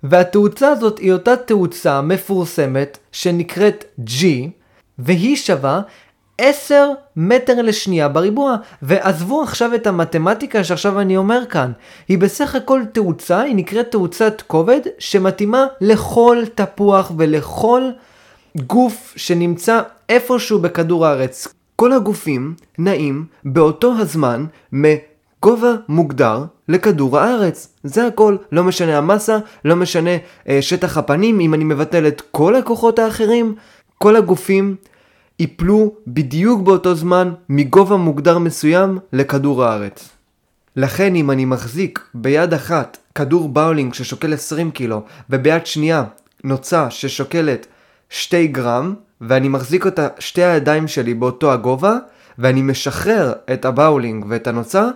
[0.02, 4.24] והתאוצה הזאת היא אותה תאוצה מפורסמת שנקראת G,
[4.98, 5.80] והיא שווה
[6.38, 8.56] 10 מטר לשנייה בריבוע.
[8.82, 11.72] ועזבו עכשיו את המתמטיקה שעכשיו אני אומר כאן.
[12.08, 17.82] היא בסך הכל תאוצה, היא נקראת תאוצת כובד, שמתאימה לכל תפוח ולכל
[18.56, 21.48] גוף שנמצא איפשהו בכדור הארץ.
[21.76, 27.68] כל הגופים נעים באותו הזמן מגובה מוגדר לכדור הארץ.
[27.84, 30.10] זה הכל, לא משנה המסה, לא משנה
[30.48, 33.54] אה, שטח הפנים, אם אני מבטל את כל הכוחות האחרים,
[33.98, 34.76] כל הגופים
[35.40, 40.08] ייפלו בדיוק באותו זמן מגובה מוגדר מסוים לכדור הארץ.
[40.76, 46.04] לכן אם אני מחזיק ביד אחת כדור באולינג ששוקל 20 קילו וביד שנייה
[46.44, 47.66] נוצה ששוקלת
[48.10, 51.96] 2 גרם ואני מחזיק אותה שתי הידיים שלי באותו הגובה
[52.38, 54.88] ואני משחרר את הבאולינג ואת הנוצה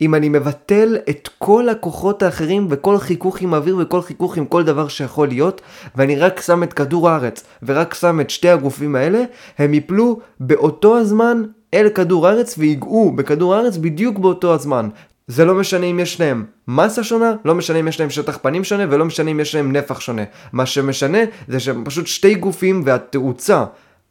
[0.00, 4.64] אם אני מבטל את כל הכוחות האחרים וכל חיכוך עם אוויר וכל חיכוך עם כל
[4.64, 5.60] דבר שיכול להיות,
[5.96, 9.22] ואני רק שם את כדור הארץ ורק שם את שתי הגופים האלה,
[9.58, 11.42] הם יפלו באותו הזמן
[11.74, 14.88] אל כדור הארץ ויגעו בכדור הארץ בדיוק באותו הזמן.
[15.26, 18.64] זה לא משנה אם יש להם מסה שונה, לא משנה אם יש להם שטח פנים
[18.64, 20.22] שונה ולא משנה אם יש להם נפח שונה.
[20.52, 21.18] מה שמשנה
[21.48, 23.64] זה שהם פשוט שתי גופים והתאוצה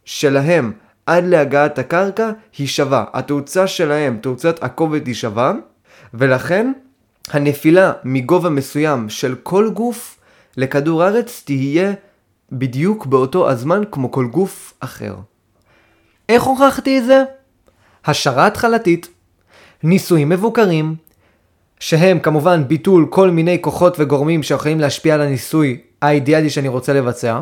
[0.05, 0.71] שלהם
[1.05, 3.05] עד להגעת הקרקע היא שווה.
[3.13, 5.53] התאוצה שלהם, תאוצת הכובד היא שווה,
[6.13, 6.71] ולכן
[7.31, 10.19] הנפילה מגובה מסוים של כל גוף
[10.57, 11.93] לכדור הארץ תהיה
[12.51, 15.15] בדיוק באותו הזמן כמו כל גוף אחר.
[16.29, 17.23] איך הוכחתי את זה?
[18.05, 19.07] השערה התחלתית,
[19.83, 20.95] ניסויים מבוקרים,
[21.79, 27.41] שהם כמובן ביטול כל מיני כוחות וגורמים שיכולים להשפיע על הניסוי האידיאלי שאני רוצה לבצע,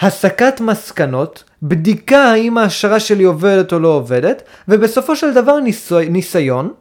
[0.00, 6.72] הסקת מסקנות, בדיקה האם ההשערה שלי עובדת או לא עובדת, ובסופו של דבר ניסוי, ניסיון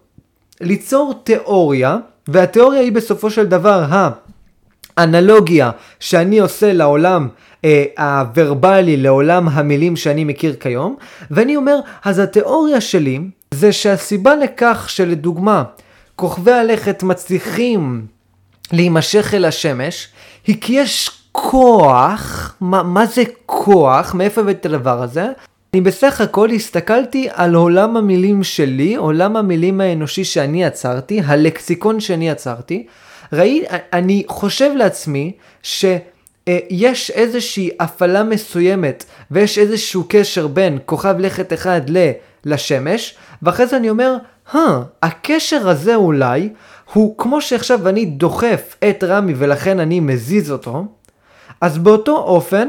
[0.63, 1.97] ליצור תיאוריה,
[2.27, 3.85] והתיאוריה היא בסופו של דבר
[4.97, 7.27] האנלוגיה שאני עושה לעולם
[7.65, 10.95] אה, הוורבלי, לעולם המילים שאני מכיר כיום,
[11.31, 13.19] ואני אומר, אז התיאוריה שלי
[13.53, 15.63] זה שהסיבה לכך שלדוגמה,
[16.15, 18.05] כוכבי הלכת מצליחים
[18.71, 20.07] להימשך אל השמש,
[20.47, 25.25] היא כי יש כוח, מה, מה זה כוח, מאיפה הבאת את הדבר הזה?
[25.73, 32.29] אני בסך הכל הסתכלתי על עולם המילים שלי, עולם המילים האנושי שאני יצרתי, הלקסיקון שאני
[32.29, 32.87] יצרתי.
[33.33, 33.63] ראי,
[33.93, 35.31] אני חושב לעצמי
[35.63, 42.11] שיש איזושהי הפעלה מסוימת ויש איזשהו קשר בין כוכב לכת אחד ל...
[42.45, 44.15] לשמש, ואחרי זה אני אומר,
[44.51, 44.57] huh,
[45.01, 46.49] הקשר הזה אולי
[46.93, 50.85] הוא כמו שעכשיו אני דוחף את רמי ולכן אני מזיז אותו,
[51.61, 52.67] אז באותו אופן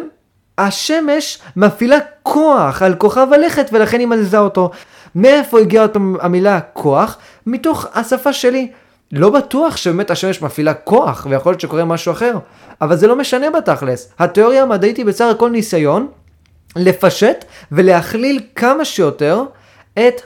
[0.58, 4.70] השמש מפעילה כוח על כוכב הלכת ולכן היא מזיזה אותו.
[5.14, 5.86] מאיפה הגיעה
[6.20, 7.18] המילה כוח?
[7.46, 8.70] מתוך השפה שלי.
[9.12, 12.32] לא בטוח שבאמת השמש מפעילה כוח ויכול להיות שקורה משהו אחר,
[12.80, 14.12] אבל זה לא משנה בתכלס.
[14.18, 16.08] התיאוריה המדעית היא בסך הכל ניסיון
[16.76, 19.42] לפשט ולהכליל כמה שיותר
[19.94, 20.20] את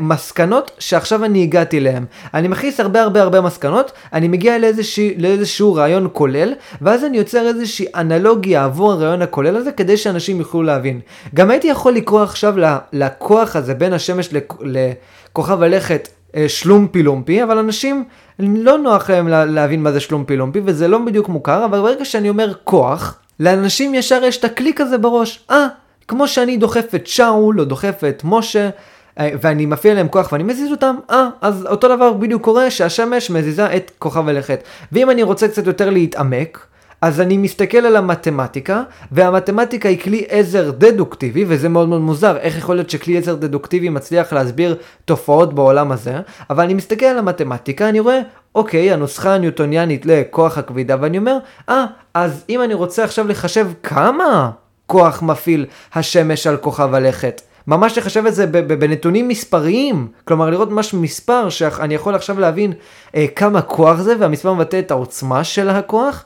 [0.00, 2.04] המסקנות שעכשיו אני הגעתי אליהן.
[2.34, 7.48] אני מכניס הרבה הרבה הרבה מסקנות, אני מגיע לאיזשהו, לאיזשהו רעיון כולל, ואז אני יוצר
[7.48, 11.00] איזושהי אנלוגיה עבור הרעיון הכולל הזה, כדי שאנשים יוכלו להבין.
[11.34, 12.54] גם הייתי יכול לקרוא עכשיו
[12.92, 14.28] לכוח הזה בין השמש
[14.62, 18.04] לכוכב הלכת אה, שלומפי לומפי, אבל אנשים
[18.38, 22.28] לא נוח להם להבין מה זה שלומפי לומפי, וזה לא בדיוק מוכר, אבל ברגע שאני
[22.28, 25.44] אומר כוח, לאנשים ישר יש את הקליק הזה בראש.
[25.50, 25.66] אה,
[26.08, 28.70] כמו שאני דוחף את שאול או דוחף את משה,
[29.18, 33.76] ואני מפעיל עליהם כוח ואני מזיז אותם, אה, אז אותו דבר בדיוק קורה שהשמש מזיזה
[33.76, 34.62] את כוכב הלכת.
[34.92, 36.66] ואם אני רוצה קצת יותר להתעמק,
[37.02, 38.82] אז אני מסתכל על המתמטיקה,
[39.12, 43.88] והמתמטיקה היא כלי עזר דדוקטיבי, וזה מאוד מאוד מוזר, איך יכול להיות שכלי עזר דדוקטיבי
[43.88, 46.14] מצליח להסביר תופעות בעולם הזה,
[46.50, 48.20] אבל אני מסתכל על המתמטיקה, אני רואה,
[48.54, 51.38] אוקיי, הנוסחה הניוטוניאנית לכוח הכבידה, ואני אומר,
[51.68, 51.84] אה,
[52.14, 54.50] אז אם אני רוצה עכשיו לחשב כמה
[54.86, 60.94] כוח מפעיל השמש על כוכב הלכת, ממש לחשב את זה בנתונים מספריים, כלומר לראות ממש
[60.94, 62.72] מספר שאני יכול עכשיו להבין
[63.14, 66.24] אה, כמה כוח זה והמספר מבטא את העוצמה של הכוח,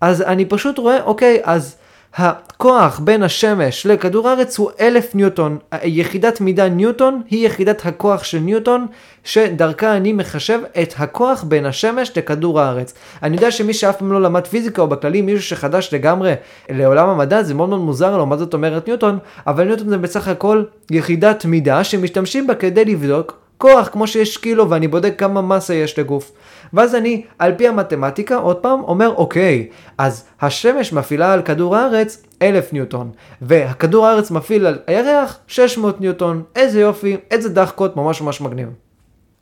[0.00, 1.76] אז אני פשוט רואה, אוקיי, אז
[2.16, 5.58] הכוח בין השמש לכדור הארץ הוא אלף ניוטון.
[5.82, 8.86] יחידת מידה ניוטון היא יחידת הכוח של ניוטון,
[9.24, 12.94] שדרכה אני מחשב את הכוח בין השמש לכדור הארץ.
[13.22, 16.34] אני יודע שמי שאף פעם לא למד פיזיקה או בכללי מישהו שחדש לגמרי
[16.68, 20.28] לעולם המדע זה מאוד מאוד מוזר לו מה זאת אומרת ניוטון, אבל ניוטון זה בסך
[20.28, 25.74] הכל יחידת מידה שמשתמשים בה כדי לבדוק כוח כמו שיש קילו ואני בודק כמה מסה
[25.74, 26.32] יש לגוף.
[26.72, 32.22] ואז אני, על פי המתמטיקה, עוד פעם, אומר, אוקיי, אז השמש מפעילה על כדור הארץ
[32.42, 33.10] 1,000 ניוטון,
[33.42, 38.68] והכדור הארץ מפעיל על הירח 600 ניוטון, איזה יופי, איזה דחקות, ממש ממש מגניב.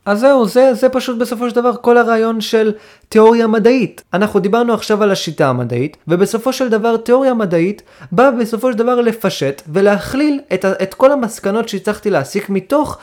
[0.05, 2.73] אז זהו, זה, זה פשוט בסופו של דבר כל הרעיון של
[3.09, 4.03] תיאוריה מדעית.
[4.13, 9.01] אנחנו דיברנו עכשיו על השיטה המדעית, ובסופו של דבר תיאוריה מדעית באה בסופו של דבר
[9.01, 12.97] לפשט ולהכליל את, את כל המסקנות שהצלחתי להסיק מתוך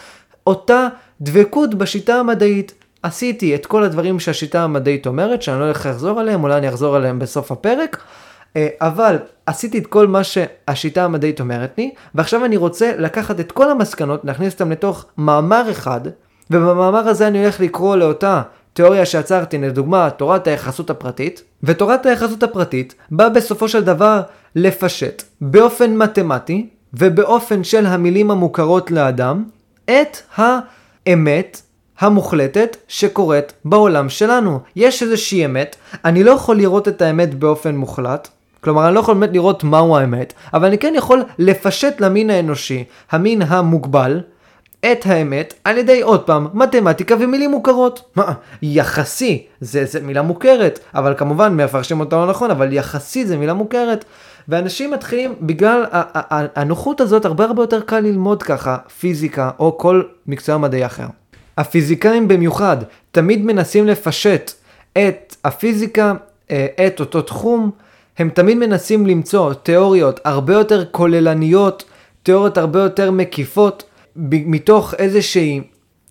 [0.46, 0.88] אותה
[1.20, 2.74] דבקות בשיטה המדעית.
[3.02, 6.96] עשיתי את כל הדברים שהשיטה המדעית אומרת, שאני לא הולך לחזור עליהם, אולי אני אחזור
[6.96, 7.98] עליהם בסוף הפרק,
[8.56, 9.16] אה, אבל
[9.46, 14.24] עשיתי את כל מה שהשיטה המדעית אומרת לי, ועכשיו אני רוצה לקחת את כל המסקנות,
[14.24, 16.00] להכניס אותם לתוך מאמר אחד,
[16.50, 22.94] ובמאמר הזה אני הולך לקרוא לאותה תיאוריה שעצרתי, לדוגמה, תורת היחסות הפרטית, ותורת היחסות הפרטית
[23.10, 24.20] באה בסופו של דבר
[24.56, 29.44] לפשט באופן מתמטי ובאופן של המילים המוכרות לאדם
[29.84, 31.62] את האמת
[32.00, 34.60] המוחלטת שקורית בעולם שלנו.
[34.76, 38.28] יש איזושהי אמת, אני לא יכול לראות את האמת באופן מוחלט,
[38.60, 42.84] כלומר אני לא יכול באמת לראות מהו האמת, אבל אני כן יכול לפשט למין האנושי,
[43.10, 44.20] המין המוגבל,
[44.92, 48.10] את האמת על ידי עוד פעם מתמטיקה ומילים מוכרות.
[48.16, 53.36] מה, יחסי, זה, זה מילה מוכרת, אבל כמובן מפרשים אותה לא נכון, אבל יחסי זה
[53.36, 54.04] מילה מוכרת.
[54.48, 55.84] ואנשים מתחילים, בגלל
[56.56, 61.06] הנוחות הזאת, הרבה הרבה יותר קל ללמוד ככה פיזיקה או כל מקצוע מדעי אחר.
[61.58, 62.76] הפיזיקאים במיוחד
[63.10, 64.50] תמיד מנסים לפשט
[64.92, 66.14] את הפיזיקה,
[66.50, 67.70] אה, את אותו תחום,
[68.18, 71.84] הם תמיד מנסים למצוא תיאוריות הרבה יותר כוללניות,
[72.22, 73.84] תיאוריות הרבה יותר מקיפות,
[74.16, 75.60] מתוך איזושהי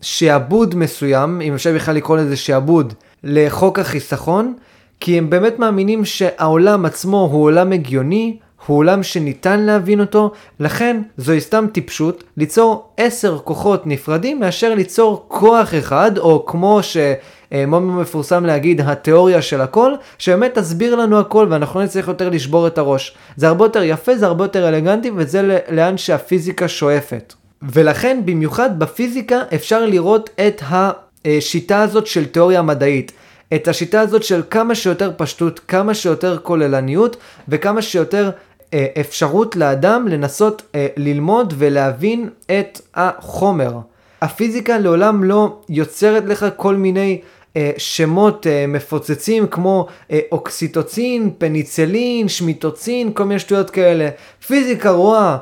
[0.01, 4.53] שעבוד מסוים, אם אפשר בכלל לקרוא לזה שעבוד, לחוק החיסכון,
[5.02, 8.38] כי הם באמת מאמינים שהעולם עצמו הוא עולם הגיוני,
[8.68, 15.26] הוא עולם שניתן להבין אותו, לכן זוהי סתם טיפשות ליצור עשר כוחות נפרדים מאשר ליצור
[15.28, 21.80] כוח אחד, או כמו שמאוד מפורסם להגיד, התיאוריה של הכל, שבאמת תסביר לנו הכל ואנחנו
[21.80, 23.16] לא נצטרך יותר לשבור את הראש.
[23.36, 27.34] זה הרבה יותר יפה, זה הרבה יותר אלגנטי, וזה לאן שהפיזיקה שואפת.
[27.62, 33.12] ולכן במיוחד בפיזיקה אפשר לראות את השיטה הזאת של תיאוריה מדעית.
[33.56, 38.32] את השיטה הזאת של כמה שיותר פשטות, כמה שיותר כוללניות וכמה שיותר
[38.74, 43.74] אה, אפשרות לאדם לנסות אה, ללמוד ולהבין את החומר.
[44.22, 47.22] הפיזיקה לעולם לא יוצרת לך כל מיני
[47.58, 54.10] אה, שמות אה, מפוצצים כמו אה, אוקסיטוצין, פניצלין, שמיטוצין, כל מיני שטויות כאלה.
[54.47, 55.38] פיזיקה רואה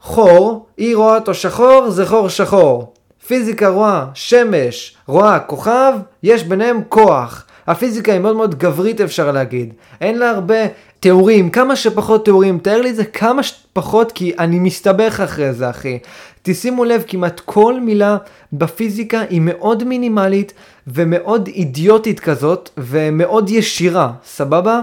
[0.00, 2.92] חור, היא רואה אותו שחור, זה חור שחור.
[3.28, 7.44] פיזיקה רואה שמש, רואה כוכב, יש ביניהם כוח.
[7.66, 9.72] הפיזיקה היא מאוד מאוד גברית אפשר להגיד.
[10.00, 10.54] אין לה הרבה
[11.00, 12.58] תיאורים, כמה שפחות תיאורים.
[12.58, 15.98] תאר לי את זה כמה שפחות כי אני מסתבך אחרי זה אחי.
[16.42, 18.16] תשימו לב, כמעט כל מילה
[18.52, 20.52] בפיזיקה היא מאוד מינימלית
[20.86, 24.80] ומאוד אידיוטית כזאת ומאוד ישירה, סבבה?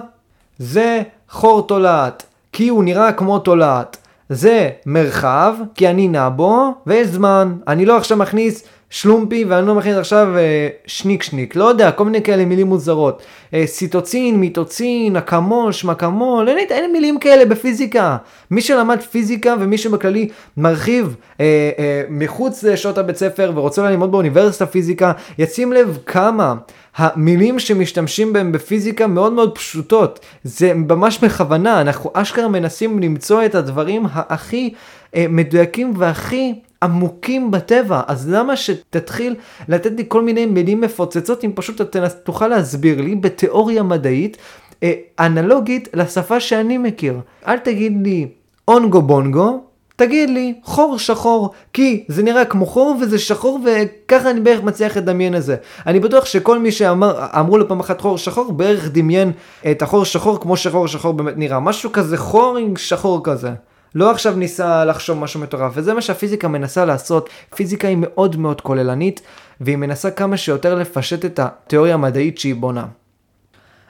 [0.60, 3.98] זה חור תולעת, כי הוא נראה כמו תולעת.
[4.30, 7.56] זה מרחב, כי אני נע בו, ויש זמן.
[7.68, 12.06] אני לא עכשיו מכניס שלומפי ואני לא מכניס עכשיו אה, שניק שניק, לא יודע, כל
[12.06, 13.24] מיני כאלה מילים מוזרות.
[13.54, 18.18] אה, סיטוצין, מיטוצין, אקמול, שמקמול, אין, אין מילים כאלה בפיזיקה.
[18.52, 21.46] מי שלמד פיזיקה ומי שבכללי מרחיב אה,
[21.80, 26.54] אה, מחוץ לשעות הבית ספר ורוצה ללמוד באוניברסיטה פיזיקה, ישים לב כמה
[26.98, 30.20] המילים שמשתמשים בהם בפיזיקה מאוד מאוד פשוטות.
[30.44, 34.74] זה ממש בכוונה, אנחנו אשכרה מנסים למצוא את הדברים הכי
[35.16, 39.36] אה, מדויקים והכי עמוקים בטבע, אז למה שתתחיל
[39.68, 41.82] לתת לי כל מיני מילים מפוצצות אם פשוט
[42.24, 44.38] תוכל להסביר לי בתיאוריה מדעית
[44.84, 47.20] אה, אנלוגית לשפה שאני מכיר.
[47.48, 48.28] אל תגיד לי
[48.68, 49.64] אונגו בונגו,
[49.96, 54.98] תגיד לי, חור שחור, כי זה נראה כמו חור וזה שחור וככה אני בערך מצליח
[54.98, 55.56] לדמיין את זה.
[55.88, 59.32] אני בטוח שכל מי שאמרו לו פעם אחת חור שחור, בערך דמיין
[59.72, 61.60] את החור שחור כמו שחור שחור באמת נראה.
[61.60, 63.52] משהו כזה חור עם שחור כזה.
[63.96, 67.30] לא עכשיו ניסה לחשוב משהו מטורף, וזה מה שהפיזיקה מנסה לעשות.
[67.56, 69.22] פיזיקה היא מאוד מאוד כוללנית,
[69.62, 72.86] והיא מנסה כמה שיותר לפשט את התיאוריה המדעית שהיא בונה.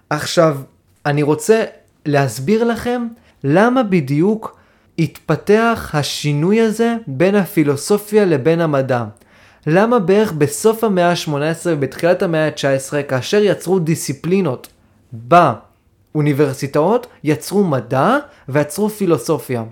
[0.10, 0.58] עכשיו,
[1.06, 1.64] אני רוצה
[2.06, 3.08] להסביר לכם
[3.44, 4.58] למה בדיוק
[5.00, 9.06] התפתח השינוי הזה בין הפילוסופיה לבין המדע.
[9.68, 11.32] למה בערך בסוף המאה ה-18
[11.66, 14.68] ובתחילת המאה ה-19, כאשר יצרו דיסציפלינות
[15.12, 18.18] באוניברסיטאות, יצרו מדע
[18.50, 19.64] ויצרו פילוסופיה.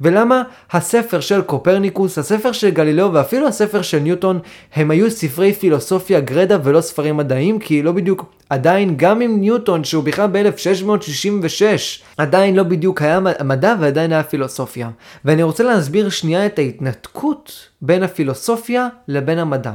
[0.00, 0.42] ולמה
[0.72, 4.38] הספר של קופרניקוס, הספר של גלילאו ואפילו הספר של ניוטון
[4.74, 9.84] הם היו ספרי פילוסופיה גרדה ולא ספרים מדעיים כי לא בדיוק עדיין גם עם ניוטון
[9.84, 14.90] שהוא בכלל ב-1666 עדיין לא בדיוק היה מדע ועדיין היה פילוסופיה.
[15.24, 19.72] ואני רוצה להסביר שנייה את ההתנתקות בין הפילוסופיה לבין המדע.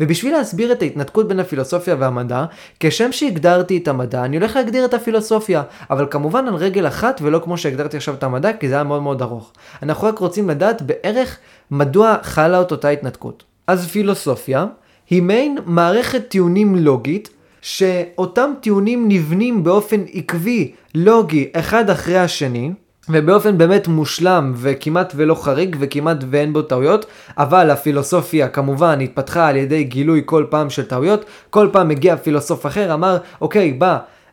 [0.00, 2.44] ובשביל להסביר את ההתנתקות בין הפילוסופיה והמדע,
[2.80, 7.40] כשם שהגדרתי את המדע, אני הולך להגדיר את הפילוסופיה, אבל כמובן על רגל אחת ולא
[7.44, 9.52] כמו שהגדרתי עכשיו את המדע, כי זה היה מאוד מאוד ארוך.
[9.82, 11.38] אנחנו רק רוצים לדעת בערך
[11.70, 13.44] מדוע חלה את אותה התנתקות.
[13.66, 14.66] אז פילוסופיה
[15.10, 17.30] היא מעין מערכת טיעונים לוגית,
[17.62, 22.72] שאותם טיעונים נבנים באופן עקבי, לוגי, אחד אחרי השני,
[23.08, 27.06] ובאופן באמת מושלם וכמעט ולא חריג וכמעט ואין בו טעויות,
[27.38, 32.66] אבל הפילוסופיה כמובן התפתחה על ידי גילוי כל פעם של טעויות, כל פעם מגיע פילוסוף
[32.66, 33.78] אחר, אמר, אוקיי,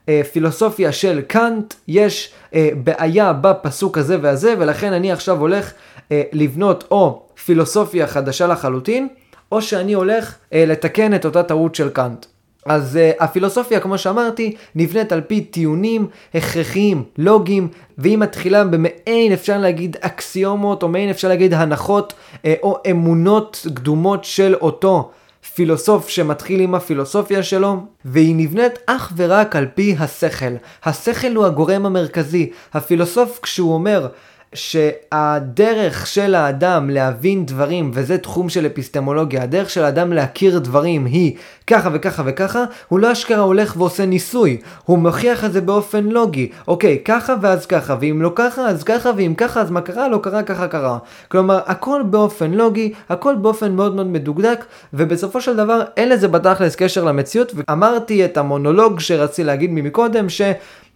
[0.07, 5.71] בפילוסופיה של קאנט יש אה, בעיה בפסוק הזה והזה, ולכן אני עכשיו הולך
[6.11, 9.07] אה, לבנות או פילוסופיה חדשה לחלוטין,
[9.51, 12.25] או שאני הולך אה, לתקן את אותה טעות של קאנט.
[12.65, 19.57] אז uh, הפילוסופיה, כמו שאמרתי, נבנית על פי טיעונים הכרחיים, לוגיים, והיא מתחילה במעין, אפשר
[19.57, 25.11] להגיד, אקסיומות, או מעין, אפשר להגיד, הנחות, uh, או אמונות קדומות של אותו
[25.53, 30.53] פילוסוף שמתחיל עם הפילוסופיה שלו, והיא נבנית אך ורק על פי השכל.
[30.83, 32.49] השכל הוא הגורם המרכזי.
[32.73, 34.07] הפילוסוף, כשהוא אומר,
[34.53, 41.35] שהדרך של האדם להבין דברים, וזה תחום של אפיסטמולוגיה, הדרך של האדם להכיר דברים היא
[41.67, 46.49] ככה וככה וככה, הוא לא אשכרה הולך ועושה ניסוי, הוא מוכיח את זה באופן לוגי.
[46.67, 50.07] אוקיי, ככה ואז ככה, ואם לא ככה אז ככה, ואם ככה אז מה קרה?
[50.07, 50.97] לא קרה, ככה קרה.
[51.27, 56.75] כלומר, הכל באופן לוגי, הכל באופן מאוד מאוד מדוקדק, ובסופו של דבר אין לזה בתכלס
[56.75, 60.41] קשר למציאות, ואמרתי את המונולוג שרציתי להגיד ממקודם, ש...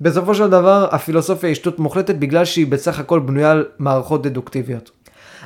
[0.01, 4.91] בסופו של דבר הפילוסופיה היא שטות מוחלטת בגלל שהיא בסך הכל בנויה על מערכות דדוקטיביות.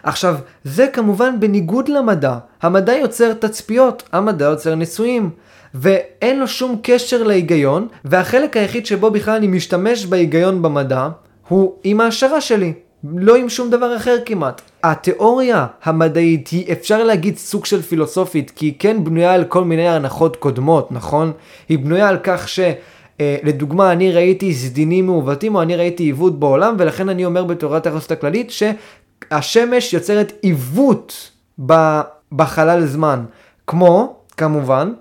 [0.04, 2.38] עכשיו, זה כמובן בניגוד למדע.
[2.62, 5.30] המדע יוצר תצפיות, המדע יוצר ניסויים.
[5.74, 11.10] ואין לו שום קשר להיגיון, והחלק היחיד שבו בכלל אני משתמש בהיגיון במדע,
[11.48, 12.74] הוא עם ההשערה שלי.
[13.16, 14.62] לא עם שום דבר אחר כמעט.
[14.84, 19.88] התיאוריה המדעית היא אפשר להגיד סוג של פילוסופית, כי היא כן בנויה על כל מיני
[19.88, 21.32] הנחות קודמות, נכון?
[21.70, 22.60] היא בנויה על כך ש...
[23.22, 27.86] אה, לדוגמה, אני ראיתי סדינים מעוותים, או אני ראיתי עיוות בעולם, ולכן אני אומר בתורת
[27.86, 31.32] היחסות הכללית, שהשמש יוצרת עיוות
[32.32, 33.24] בחלל זמן.
[33.68, 34.94] כמו, כמובן,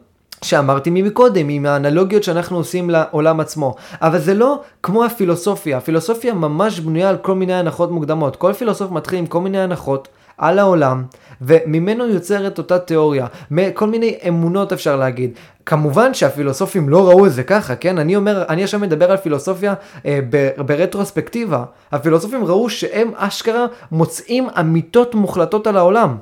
[0.45, 3.75] שאמרתי מקודם, עם האנלוגיות שאנחנו עושים לעולם עצמו.
[4.03, 5.77] אבל זה לא כמו הפילוסופיה.
[5.77, 8.37] הפילוסופיה ממש בנויה על כל מיני הנחות מוקדמות.
[8.37, 10.09] כל פילוסוף מתחיל עם כל מיני הנחות
[10.39, 11.05] על העולם,
[11.41, 13.27] וממנו יוצרת אותה תיאוריה.
[13.75, 15.31] כל מיני אמונות אפשר להגיד.
[15.67, 17.99] כמובן שהפילוסופים לא ראו את זה ככה, כן?
[17.99, 19.75] אני אומר, אני עכשיו מדבר על פילוסופיה
[20.07, 20.19] אה,
[20.59, 21.65] ברטרוספקטיבה.
[21.93, 26.17] הפילוסופים ראו שהם אשכרה מוצאים אמיתות מוחלטות על העולם.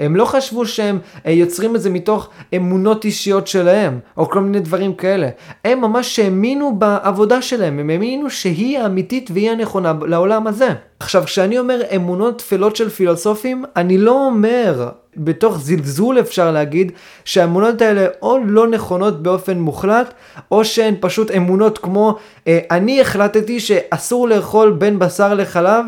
[0.00, 4.60] הם לא חשבו שהם אה, יוצרים את זה מתוך אמונות אישיות שלהם, או כל מיני
[4.60, 5.28] דברים כאלה.
[5.64, 10.68] הם ממש האמינו בעבודה שלהם, הם האמינו שהיא האמיתית והיא הנכונה לעולם הזה.
[11.00, 16.92] עכשיו, כשאני אומר אמונות תפלות של פילוסופים, אני לא אומר, בתוך זלזול אפשר להגיד,
[17.24, 20.14] שהאמונות האלה או לא נכונות באופן מוחלט,
[20.50, 22.16] או שהן פשוט אמונות כמו,
[22.48, 25.84] אה, אני החלטתי שאסור לאכול בין בשר לחלב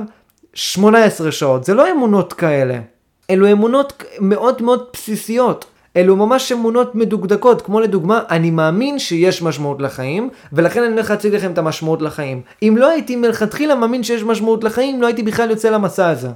[0.54, 1.64] 18 שעות.
[1.64, 2.91] זה לא אמונות כאלה.
[3.32, 5.64] אלו אמונות מאוד מאוד בסיסיות.
[5.96, 11.34] אלו ממש אמונות מדוקדקות, כמו לדוגמה, אני מאמין שיש משמעות לחיים, ולכן אני הולך להציג
[11.34, 12.40] לכם את המשמעות לחיים.
[12.62, 16.28] אם לא הייתי מלכתחילה מאמין שיש משמעות לחיים, לא הייתי בכלל יוצא למסע הזה.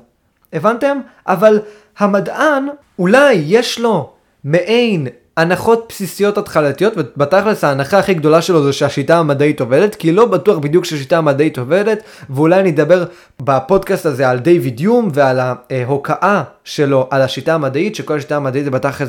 [0.52, 0.98] הבנתם?
[1.26, 1.60] אבל
[1.98, 2.68] המדען,
[2.98, 4.10] אולי יש לו
[4.44, 5.06] מעין
[5.36, 10.58] הנחות בסיסיות התחלתיות, ובתכלס ההנחה הכי גדולה שלו זה שהשיטה המדעית עובדת, כי לא בטוח
[10.58, 13.04] בדיוק שהשיטה המדעית עובדת, ואולי אני אדבר
[13.42, 18.70] בפודקאסט הזה על דיוויד יום ועל ההוקעה שלו על השיטה המדעית, שכל השיטה המדעית זה
[18.70, 19.08] בתכלס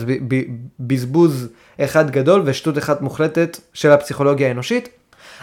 [0.79, 1.47] בזבוז
[1.81, 4.89] אחד גדול ושטות אחת מוחלטת של הפסיכולוגיה האנושית.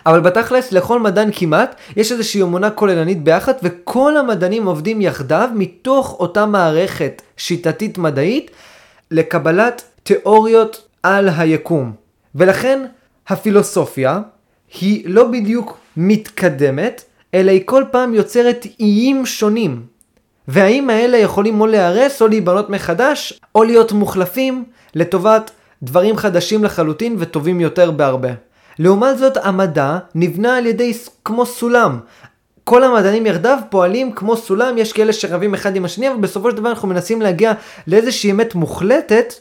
[0.07, 6.17] אבל בתכלס לכל מדען כמעט יש איזושהי אמונה כוללנית ביחד וכל המדענים עובדים יחדיו מתוך
[6.21, 8.51] אותה מערכת שיטתית מדעית
[9.11, 11.93] לקבלת תיאוריות על היקום.
[12.35, 12.87] ולכן
[13.29, 14.21] הפילוסופיה
[14.81, 19.83] היא לא בדיוק מתקדמת, אלא היא כל פעם יוצרת איים שונים.
[20.49, 25.51] והאיים האלה יכולים או להיהרס או להיבנות מחדש, או להיות מוחלפים לטובת
[25.83, 28.31] דברים חדשים לחלוטין וטובים יותר בהרבה.
[28.79, 30.93] לעומת זאת המדע נבנה על ידי
[31.25, 31.99] כמו סולם.
[32.65, 36.57] כל המדענים יחדיו פועלים כמו סולם, יש כאלה שרבים אחד עם השני, אבל בסופו של
[36.57, 37.53] דבר אנחנו מנסים להגיע
[37.87, 39.35] לאיזושהי אמת מוחלטת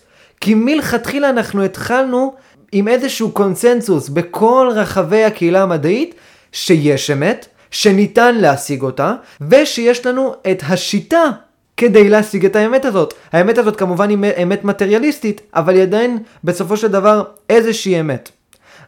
[0.44, 2.34] כי מלכתחילה אנחנו התחלנו
[2.72, 6.16] עם איזשהו קונצנזוס בכל רחבי הקהילה המדעית
[6.52, 11.24] שיש אמת, שניתן להשיג אותה, ושיש לנו את השיטה
[11.78, 13.14] כדי להשיג את האמת הזאת.
[13.32, 18.30] האמת הזאת כמובן היא אמת מטריאליסטית, אבל היא עדיין בסופו של דבר איזושהי אמת.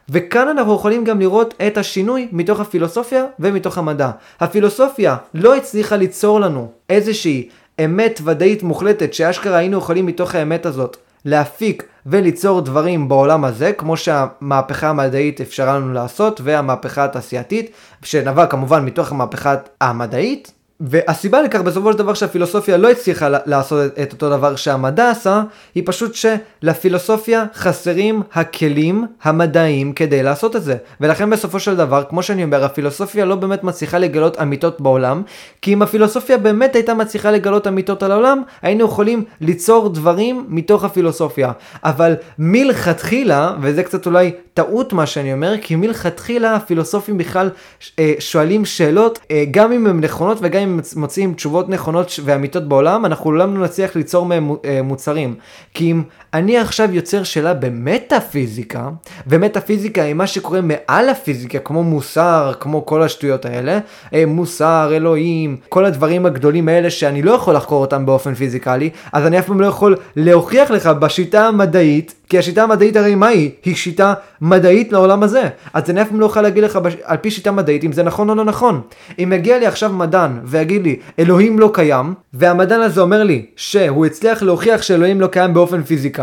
[0.08, 4.10] וכאן אנחנו יכולים גם לראות את השינוי מתוך הפילוסופיה ומתוך המדע.
[4.40, 7.48] הפילוסופיה לא הצליחה ליצור לנו איזושהי
[7.84, 10.96] אמת ודאית מוחלטת שאשכרה היינו יכולים מתוך האמת הזאת
[11.26, 17.70] להפיק וליצור דברים בעולם הזה, כמו שהמהפכה המדעית אפשרה לנו לעשות, והמהפכה התעשייתית,
[18.02, 24.12] שנבע כמובן מתוך המהפכה המדעית, והסיבה לכך בסופו של דבר שהפילוסופיה לא הצליחה לעשות את
[24.12, 25.42] אותו דבר שהמדע עשה,
[25.74, 30.76] היא פשוט שלפילוסופיה חסרים הכלים המדעיים כדי לעשות את זה.
[31.00, 35.22] ולכן בסופו של דבר, כמו שאני אומר, הפילוסופיה לא באמת מצליחה לגלות אמיתות בעולם,
[35.62, 40.84] כי אם הפילוסופיה באמת הייתה מצליחה לגלות אמיתות על העולם, היינו יכולים ליצור דברים מתוך
[40.84, 41.52] הפילוסופיה.
[41.84, 47.50] אבל מלכתחילה, וזה קצת אולי טעות מה שאני אומר, כי מלכתחילה הפילוסופים בכלל
[47.98, 52.68] אה, שואלים שאלות, אה, גם אם הן נכונות וגם אם הם מוצאים תשובות נכונות ואמיתות
[52.68, 55.34] בעולם, אנחנו לעולם לא נצליח ליצור מהם אה, מוצרים.
[55.74, 56.02] כי אם
[56.34, 58.88] אני עכשיו יוצר שאלה במטאפיזיקה,
[59.26, 63.78] ומטאפיזיקה היא מה שקורה מעל הפיזיקה, כמו מוסר, כמו כל השטויות האלה,
[64.26, 69.38] מוסר, אלוהים, כל הדברים הגדולים האלה שאני לא יכול לחקור אותם באופן פיזיקלי, אז אני
[69.38, 73.50] אף פעם לא יכול להוכיח לך בשיטה המדעית כי השיטה המדעית הרי מה היא?
[73.64, 75.42] היא שיטה מדעית לעולם הזה.
[75.72, 76.96] אז אני אף פעם לא אוכל להגיד לך בש...
[77.02, 78.80] על פי שיטה מדעית אם זה נכון או לא נכון.
[79.18, 84.06] אם יגיע לי עכשיו מדען ויגיד לי אלוהים לא קיים, והמדען הזה אומר לי שהוא
[84.06, 86.15] הצליח להוכיח שאלוהים לא קיים באופן פיזיקלי,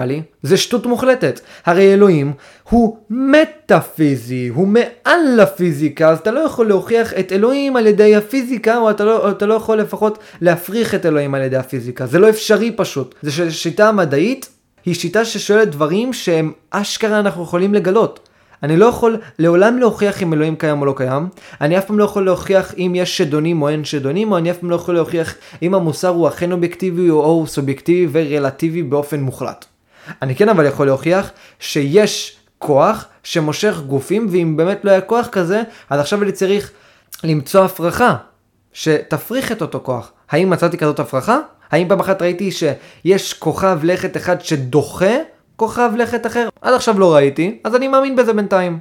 [0.44, 1.40] זה שטות מוחלטת.
[1.66, 2.34] הרי אלוהים
[2.70, 8.78] הוא מטאפיזי, הוא מעל לפיזיקה, אז אתה לא יכול להוכיח את אלוהים על ידי הפיזיקה,
[8.78, 12.06] או אתה לא, או אתה לא יכול לפחות להפריך את אלוהים על ידי הפיזיקה.
[12.06, 13.16] זה לא אפשרי פשוט.
[13.22, 14.50] זו שיטה מדעית
[14.86, 18.30] היא שיטה ששואלת דברים שהם אשכרה אנחנו יכולים לגלות.
[18.64, 21.28] אני לא יכול לעולם להוכיח אם אלוהים קיים או לא קיים,
[21.62, 24.58] אני אף פעם לא יכול להוכיח אם יש שדונים או אין שדונים, או אני אף
[24.58, 29.66] פעם לא יכול להוכיח אם המוסר הוא אכן אובייקטיבי או הוא סובייקטיבי ורלטיבי באופן מוחלט.
[30.22, 35.64] אני כן אבל יכול להוכיח שיש כוח שמושך גופים, ואם באמת לא היה כוח כזה,
[35.90, 36.72] אז עכשיו אני צריך
[37.24, 38.16] למצוא הפרחה
[38.74, 40.12] שתפריך את אותו כוח.
[40.30, 41.40] האם מצאתי כזאת הפרחה?
[41.72, 45.16] האם פעם אחת ראיתי שיש כוכב לכת אחד שדוחה
[45.56, 46.50] כוכב לכת אחר?
[46.62, 48.80] עד עכשיו לא ראיתי, אז אני מאמין בזה בינתיים.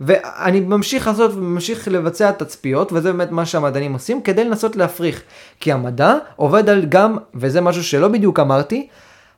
[0.00, 5.22] ואני ממשיך לעשות וממשיך לבצע תצפיות, וזה באמת מה שהמדענים עושים, כדי לנסות להפריך.
[5.60, 8.88] כי המדע עובד על גם, וזה משהו שלא בדיוק אמרתי,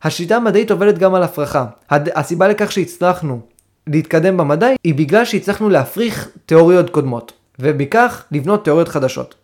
[0.03, 1.67] השיטה המדעית עובדת גם על הפרחה.
[1.91, 3.41] הסיבה לכך שהצלחנו
[3.87, 9.35] להתקדם במדע היא בגלל שהצלחנו להפריך תיאוריות קודמות, ובכך לבנות תיאוריות חדשות.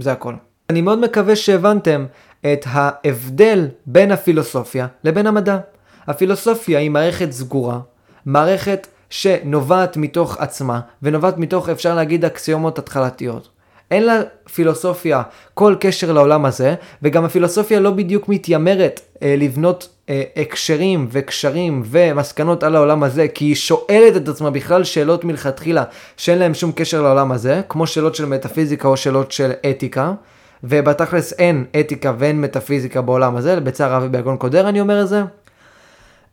[0.00, 0.34] זה הכל.
[0.70, 2.06] אני מאוד מקווה שהבנתם
[2.40, 5.58] את ההבדל בין הפילוסופיה לבין המדע.
[6.06, 7.80] הפילוסופיה היא מערכת סגורה,
[8.26, 13.48] מערכת שנובעת מתוך עצמה, ונובעת מתוך, אפשר להגיד, אקסיומות התחלתיות.
[13.90, 15.22] אין לפילוסופיה
[15.54, 19.88] כל קשר לעולם הזה, וגם הפילוסופיה לא בדיוק מתיימרת אה, לבנות
[20.36, 25.84] הקשרים וקשרים ומסקנות על העולם הזה, כי היא שואלת את עצמה בכלל שאלות מלכתחילה
[26.16, 30.12] שאין להם שום קשר לעולם הזה, כמו שאלות של מטאפיזיקה או שאלות של אתיקה.
[30.64, 35.22] ובתכלס אין אתיקה ואין מטאפיזיקה בעולם הזה, בצער רב וביגון קודר אני אומר את זה.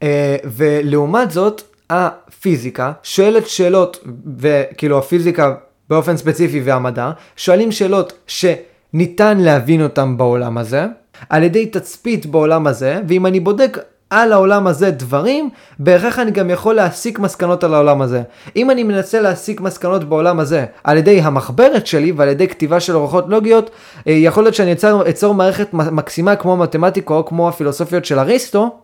[0.04, 4.04] אה, ולעומת זאת, הפיזיקה שואלת שאלות,
[4.38, 5.56] וכאילו הפיזיקה
[5.90, 10.86] באופן ספציפי והמדע, שואלים שאלות שניתן להבין אותן בעולם הזה,
[11.30, 13.78] על ידי תצפית בעולם הזה, ואם אני בודק
[14.10, 15.50] על העולם הזה דברים,
[15.80, 18.22] בהכרח אני גם יכול להסיק מסקנות על העולם הזה.
[18.56, 22.96] אם אני מנסה להסיק מסקנות בעולם הזה על ידי המחברת שלי ועל ידי כתיבה של
[22.96, 23.70] אורחות לוגיות,
[24.08, 28.80] אה, יכול להיות שאני אצור, אצור מערכת מקסימה כמו מתמטיקה או כמו הפילוסופיות של אריסטו,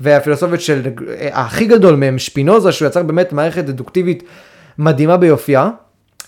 [0.00, 4.22] והפילוסופיות של אה, הכי גדול מהם, שפינוזה, שהוא יצר באמת מערכת דדוקטיבית
[4.78, 5.70] מדהימה ביופייה.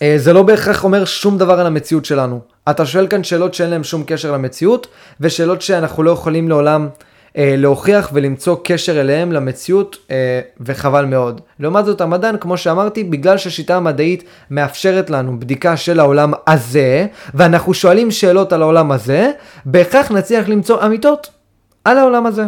[0.01, 2.39] אה, זה לא בהכרח אומר שום דבר על המציאות שלנו.
[2.69, 4.87] אתה שואל כאן שאלות שאין להן שום קשר למציאות,
[5.19, 6.89] ושאלות שאנחנו לא יכולים לעולם
[7.37, 11.41] אה, להוכיח ולמצוא קשר אליהם למציאות, אה, וחבל מאוד.
[11.59, 17.73] לעומת זאת המדען, כמו שאמרתי, בגלל שהשיטה המדעית מאפשרת לנו בדיקה של העולם הזה, ואנחנו
[17.73, 19.31] שואלים שאלות על העולם הזה,
[19.65, 21.29] בהכרח נצליח למצוא אמיתות
[21.85, 22.43] על העולם הזה.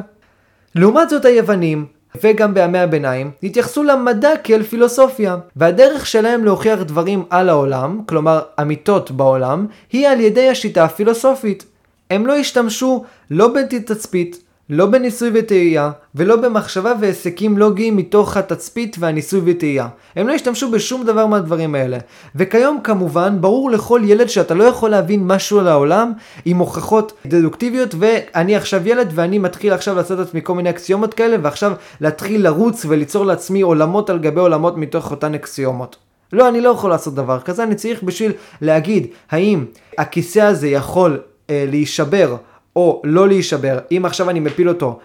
[0.76, 1.86] לעומת זאת היוונים,
[2.24, 9.12] וגם בימי הביניים, התייחסו למדע כאל פילוסופיה, והדרך שלהם להוכיח דברים על העולם, כלומר אמיתות
[9.12, 11.66] בעולם, היא על ידי השיטה הפילוסופית.
[12.10, 14.44] הם לא השתמשו לא בתצפית,
[14.74, 19.88] לא בניסוי וטעייה, ולא במחשבה והיסקים לוגיים מתוך התצפית והניסוי וטעייה.
[20.16, 21.98] הם לא השתמשו בשום דבר מהדברים האלה.
[22.36, 26.12] וכיום כמובן, ברור לכל ילד שאתה לא יכול להבין משהו על העולם
[26.46, 31.38] עם הוכחות דדוקטיביות, ואני עכשיו ילד ואני מתחיל עכשיו לעשות לעצמי כל מיני אקסיומות כאלה,
[31.42, 35.96] ועכשיו להתחיל לרוץ וליצור לעצמי עולמות על גבי עולמות מתוך אותן אקסיומות.
[36.34, 39.66] לא, אני לא יכול לעשות דבר כזה, אני צריך בשביל להגיד האם
[39.98, 41.20] הכיסא הזה יכול
[41.50, 42.36] אה, להישבר
[42.76, 45.00] או לא להישבר, אם עכשיו אני מפיל אותו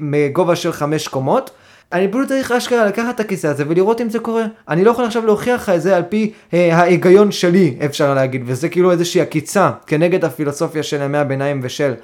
[0.00, 1.50] מגובה של חמש קומות,
[1.92, 4.44] אני פשוט צריך אשכרה לקחת את הכיסא הזה ולראות אם זה קורה.
[4.68, 8.42] אני לא יכול עכשיו להוכיח לך את זה על פי אה, ההיגיון שלי, אפשר להגיד,
[8.46, 11.94] וזה כאילו איזושהי עקיצה כנגד הפילוסופיה של ימי הביניים ושל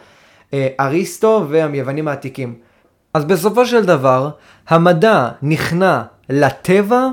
[0.54, 2.54] אה, אריסטו והיוונים העתיקים.
[3.14, 4.30] אז בסופו של דבר,
[4.68, 7.08] המדע נכנע לטבע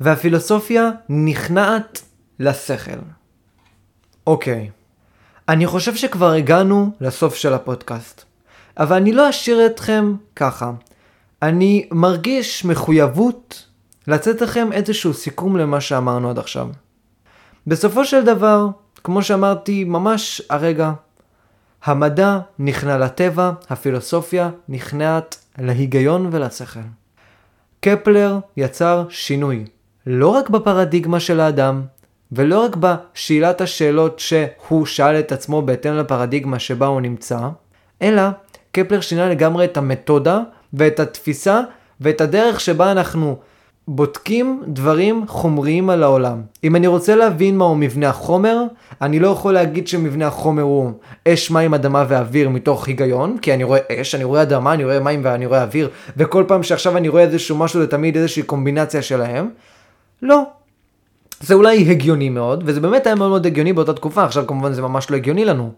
[0.00, 2.02] והפילוסופיה נכנעת
[2.38, 2.98] לשכל.
[4.26, 4.70] אוקיי.
[5.50, 8.24] אני חושב שכבר הגענו לסוף של הפודקאסט,
[8.78, 10.72] אבל אני לא אשאיר אתכם ככה.
[11.42, 13.66] אני מרגיש מחויבות
[14.06, 16.68] לתת לכם איזשהו סיכום למה שאמרנו עד עכשיו.
[17.66, 18.66] בסופו של דבר,
[19.04, 20.92] כמו שאמרתי ממש הרגע,
[21.84, 26.80] המדע נכנע לטבע, הפילוסופיה נכנעת להיגיון ולשכל.
[27.80, 29.64] קפלר יצר שינוי,
[30.06, 31.82] לא רק בפרדיגמה של האדם,
[32.32, 37.38] ולא רק בשאלת השאלות שהוא שאל את עצמו בהתאם לפרדיגמה שבה הוא נמצא,
[38.02, 38.22] אלא
[38.72, 40.40] קפלר שינה לגמרי את המתודה
[40.72, 41.60] ואת התפיסה
[42.00, 43.36] ואת הדרך שבה אנחנו
[43.88, 46.42] בודקים דברים חומריים על העולם.
[46.64, 48.62] אם אני רוצה להבין מהו מבנה החומר,
[49.02, 50.92] אני לא יכול להגיד שמבנה החומר הוא
[51.28, 55.00] אש, מים, אדמה ואוויר מתוך היגיון, כי אני רואה אש, אני רואה אדמה, אני רואה
[55.00, 59.02] מים ואני רואה אוויר, וכל פעם שעכשיו אני רואה איזשהו משהו זה תמיד איזושהי קומבינציה
[59.02, 59.50] שלהם.
[60.22, 60.59] לא.
[61.40, 64.82] זה אולי הגיוני מאוד, וזה באמת היה מאוד מאוד הגיוני באותה תקופה, עכשיו כמובן זה
[64.82, 65.72] ממש לא הגיוני לנו.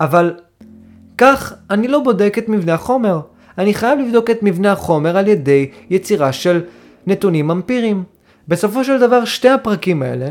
[0.00, 0.34] אבל
[1.18, 3.20] כך אני לא בודק את מבנה החומר.
[3.58, 6.60] אני חייב לבדוק את מבנה החומר על ידי יצירה של
[7.06, 8.04] נתונים אמפיריים.
[8.48, 10.28] בסופו של דבר שתי הפרקים האלה,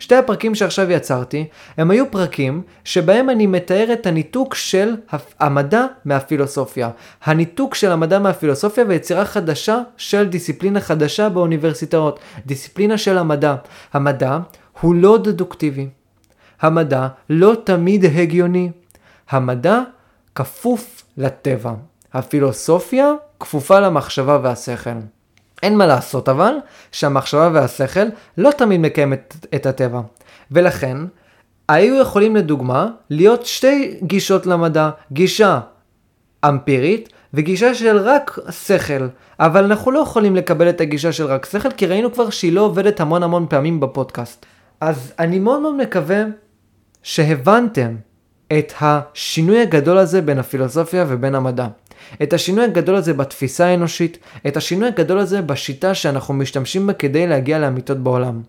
[0.00, 4.96] שתי הפרקים שעכשיו יצרתי, הם היו פרקים שבהם אני מתאר את הניתוק של
[5.40, 6.90] המדע מהפילוסופיה.
[7.24, 12.20] הניתוק של המדע מהפילוסופיה ויצירה חדשה של דיסציפלינה חדשה באוניברסיטאות.
[12.46, 13.54] דיסציפלינה של המדע.
[13.92, 14.38] המדע
[14.80, 15.88] הוא לא דדוקטיבי.
[16.60, 18.70] המדע לא תמיד הגיוני.
[19.30, 19.80] המדע
[20.34, 21.72] כפוף לטבע.
[22.12, 24.90] הפילוסופיה כפופה למחשבה והשכל.
[25.62, 26.54] אין מה לעשות אבל,
[26.92, 28.06] שהמחשבה והשכל
[28.38, 30.00] לא תמיד מקיים את, את הטבע.
[30.50, 30.96] ולכן,
[31.68, 35.60] היו יכולים לדוגמה להיות שתי גישות למדע, גישה
[36.48, 39.08] אמפירית וגישה של רק שכל.
[39.40, 42.60] אבל אנחנו לא יכולים לקבל את הגישה של רק שכל, כי ראינו כבר שהיא לא
[42.60, 44.46] עובדת המון המון פעמים בפודקאסט.
[44.80, 46.24] אז אני מאוד מאוד מקווה
[47.02, 47.96] שהבנתם
[48.58, 51.66] את השינוי הגדול הזה בין הפילוסופיה ובין המדע.
[52.22, 57.26] את השינוי הגדול הזה בתפיסה האנושית, את השינוי הגדול הזה בשיטה שאנחנו משתמשים בה כדי
[57.26, 58.40] להגיע לאמיתות בעולם.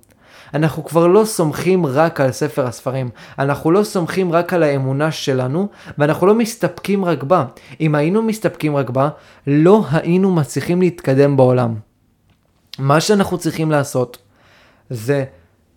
[0.54, 3.10] אנחנו כבר לא סומכים רק על ספר הספרים,
[3.40, 5.68] אנחנו לא סומכים רק על האמונה שלנו,
[5.98, 7.46] ואנחנו לא מסתפקים רק בה.
[7.82, 9.10] אם היינו מסתפקים רק בה,
[9.48, 11.76] לא היינו מצליחים להתקדם בעולם.
[12.80, 14.18] מה שאנחנו צריכים לעשות
[14.90, 15.26] זה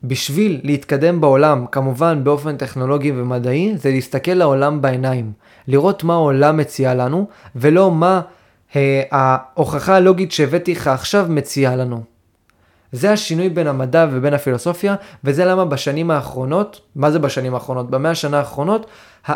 [0.05, 5.33] בשביל להתקדם בעולם, כמובן באופן טכנולוגי ומדעי, זה להסתכל לעולם בעיניים.
[5.69, 7.27] לראות מה העולם מציע לנו,
[7.57, 8.20] ולא מה
[8.77, 12.14] אה, ההוכחה הלוגית שהבאתי לך עכשיו מציעה לנו.
[12.95, 14.95] זה השינוי בין המדע ובין הפילוסופיה,
[15.25, 17.91] וזה למה בשנים האחרונות, מה זה בשנים האחרונות?
[17.91, 18.87] במאה השנה האחרונות,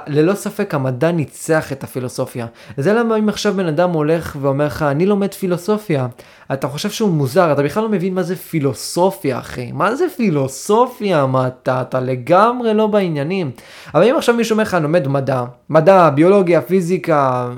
[0.07, 2.47] ללא ספק המדע ניצח את הפילוסופיה.
[2.77, 6.07] זה למה אם עכשיו בן אדם הולך ואומר לך, אני לומד פילוסופיה,
[6.53, 9.73] אתה חושב שהוא מוזר, אתה בכלל לא מבין מה זה פילוסופיה, אחי.
[9.73, 11.27] מה זה פילוסופיה?
[11.27, 13.51] מה אתה, אתה לגמרי לא בעניינים.
[13.95, 17.51] אבל אם עכשיו מישהו אומר לך, לומד מדע, מדע, ביולוגיה, פיזיקה,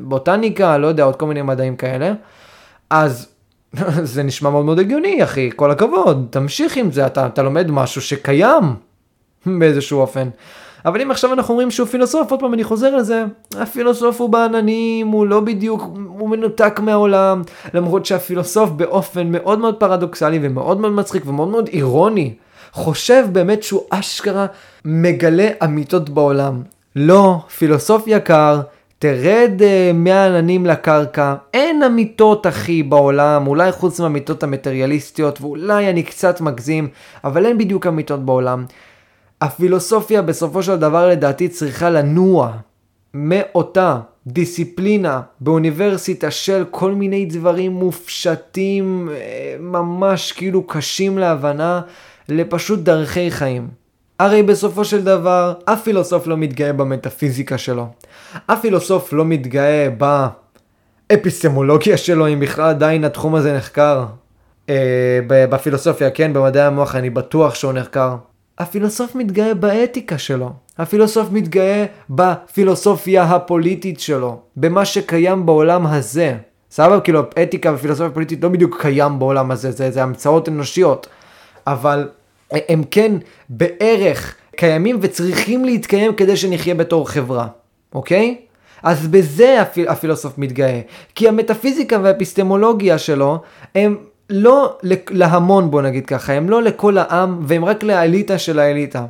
[0.00, 2.12] בוטניקה, לא יודע, עוד כל מיני מדעים כאלה,
[2.90, 3.33] אז
[4.14, 8.02] זה נשמע מאוד מאוד הגיוני, אחי, כל הכבוד, תמשיך עם זה, אתה, אתה לומד משהו
[8.02, 8.62] שקיים
[9.58, 10.28] באיזשהו אופן.
[10.84, 13.24] אבל אם עכשיו אנחנו אומרים שהוא פילוסוף, עוד פעם אני חוזר לזה,
[13.58, 15.82] הפילוסוף הוא בעננים, הוא לא בדיוק,
[16.18, 17.42] הוא מנותק מהעולם,
[17.74, 22.34] למרות שהפילוסוף באופן מאוד מאוד פרדוקסלי ומאוד מאוד מצחיק ומאוד מאוד אירוני,
[22.72, 24.46] חושב באמת שהוא אשכרה
[24.84, 26.62] מגלה אמיתות בעולם.
[26.96, 28.60] לא, פילוסוף יקר,
[29.04, 36.40] תרד uh, מהעננים לקרקע, אין אמיתות אחי בעולם, אולי חוץ מהאמיתות המטריאליסטיות, ואולי אני קצת
[36.40, 36.88] מגזים,
[37.24, 38.64] אבל אין בדיוק אמיתות בעולם.
[39.40, 42.52] הפילוסופיה בסופו של דבר לדעתי צריכה לנוע
[43.14, 51.80] מאותה דיסציפלינה באוניברסיטה של כל מיני דברים מופשטים, אה, ממש כאילו קשים להבנה,
[52.28, 53.83] לפשוט דרכי חיים.
[54.18, 57.86] הרי בסופו של דבר, אף פילוסוף לא מתגאה במטאפיזיקה שלו.
[58.46, 59.88] אף פילוסוף לא מתגאה
[61.10, 64.04] באפיסטמולוגיה שלו, אם בכלל עדיין התחום הזה נחקר.
[64.68, 68.16] אה, בפילוסופיה, כן, במדעי המוח אני בטוח שהוא נחקר.
[68.58, 70.52] הפילוסוף מתגאה באתיקה שלו.
[70.78, 76.36] הפילוסוף מתגאה בפילוסופיה הפוליטית שלו, במה שקיים בעולם הזה.
[76.70, 77.00] סבבה?
[77.00, 81.06] כאילו, אתיקה ופילוסופיה פוליטית לא בדיוק קיים בעולם הזה, זה, זה המצאות אנושיות.
[81.66, 82.08] אבל
[82.50, 83.12] הם כן
[83.48, 87.46] בערך קיימים וצריכים להתקיים כדי שנחיה בתור חברה,
[87.94, 88.36] אוקיי?
[88.82, 90.80] אז בזה הפיל, הפילוסוף מתגאה.
[91.14, 93.38] כי המטאפיזיקה והאפיסטמולוגיה שלו
[93.74, 93.96] הם
[94.30, 94.78] לא
[95.10, 99.06] להמון בוא נגיד ככה, הם לא לכל העם והם רק לאליטה של האליטה.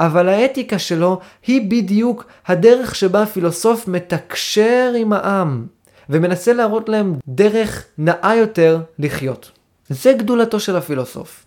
[0.00, 5.66] אבל האתיקה שלו היא בדיוק הדרך שבה הפילוסוף מתקשר עם העם
[6.10, 9.50] ומנסה להראות להם דרך נאה יותר לחיות.
[9.88, 11.43] זה גדולתו של הפילוסוף.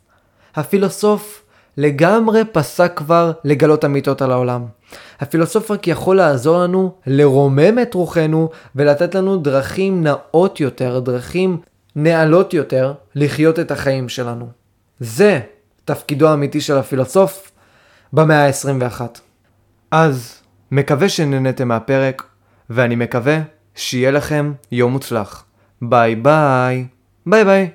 [0.57, 1.43] הפילוסוף
[1.77, 4.65] לגמרי פסק כבר לגלות אמיתות על העולם.
[5.19, 11.57] הפילוסוף רק יכול לעזור לנו לרומם את רוחנו ולתת לנו דרכים נאות יותר, דרכים
[11.95, 14.47] נעלות יותר לחיות את החיים שלנו.
[14.99, 15.39] זה
[15.85, 17.51] תפקידו האמיתי של הפילוסוף
[18.13, 19.01] במאה ה-21.
[19.91, 22.23] אז מקווה שנהנתם מהפרק,
[22.69, 23.39] ואני מקווה
[23.75, 25.45] שיהיה לכם יום מוצלח.
[25.81, 26.85] ביי ביי.
[27.25, 27.69] ביי ביי.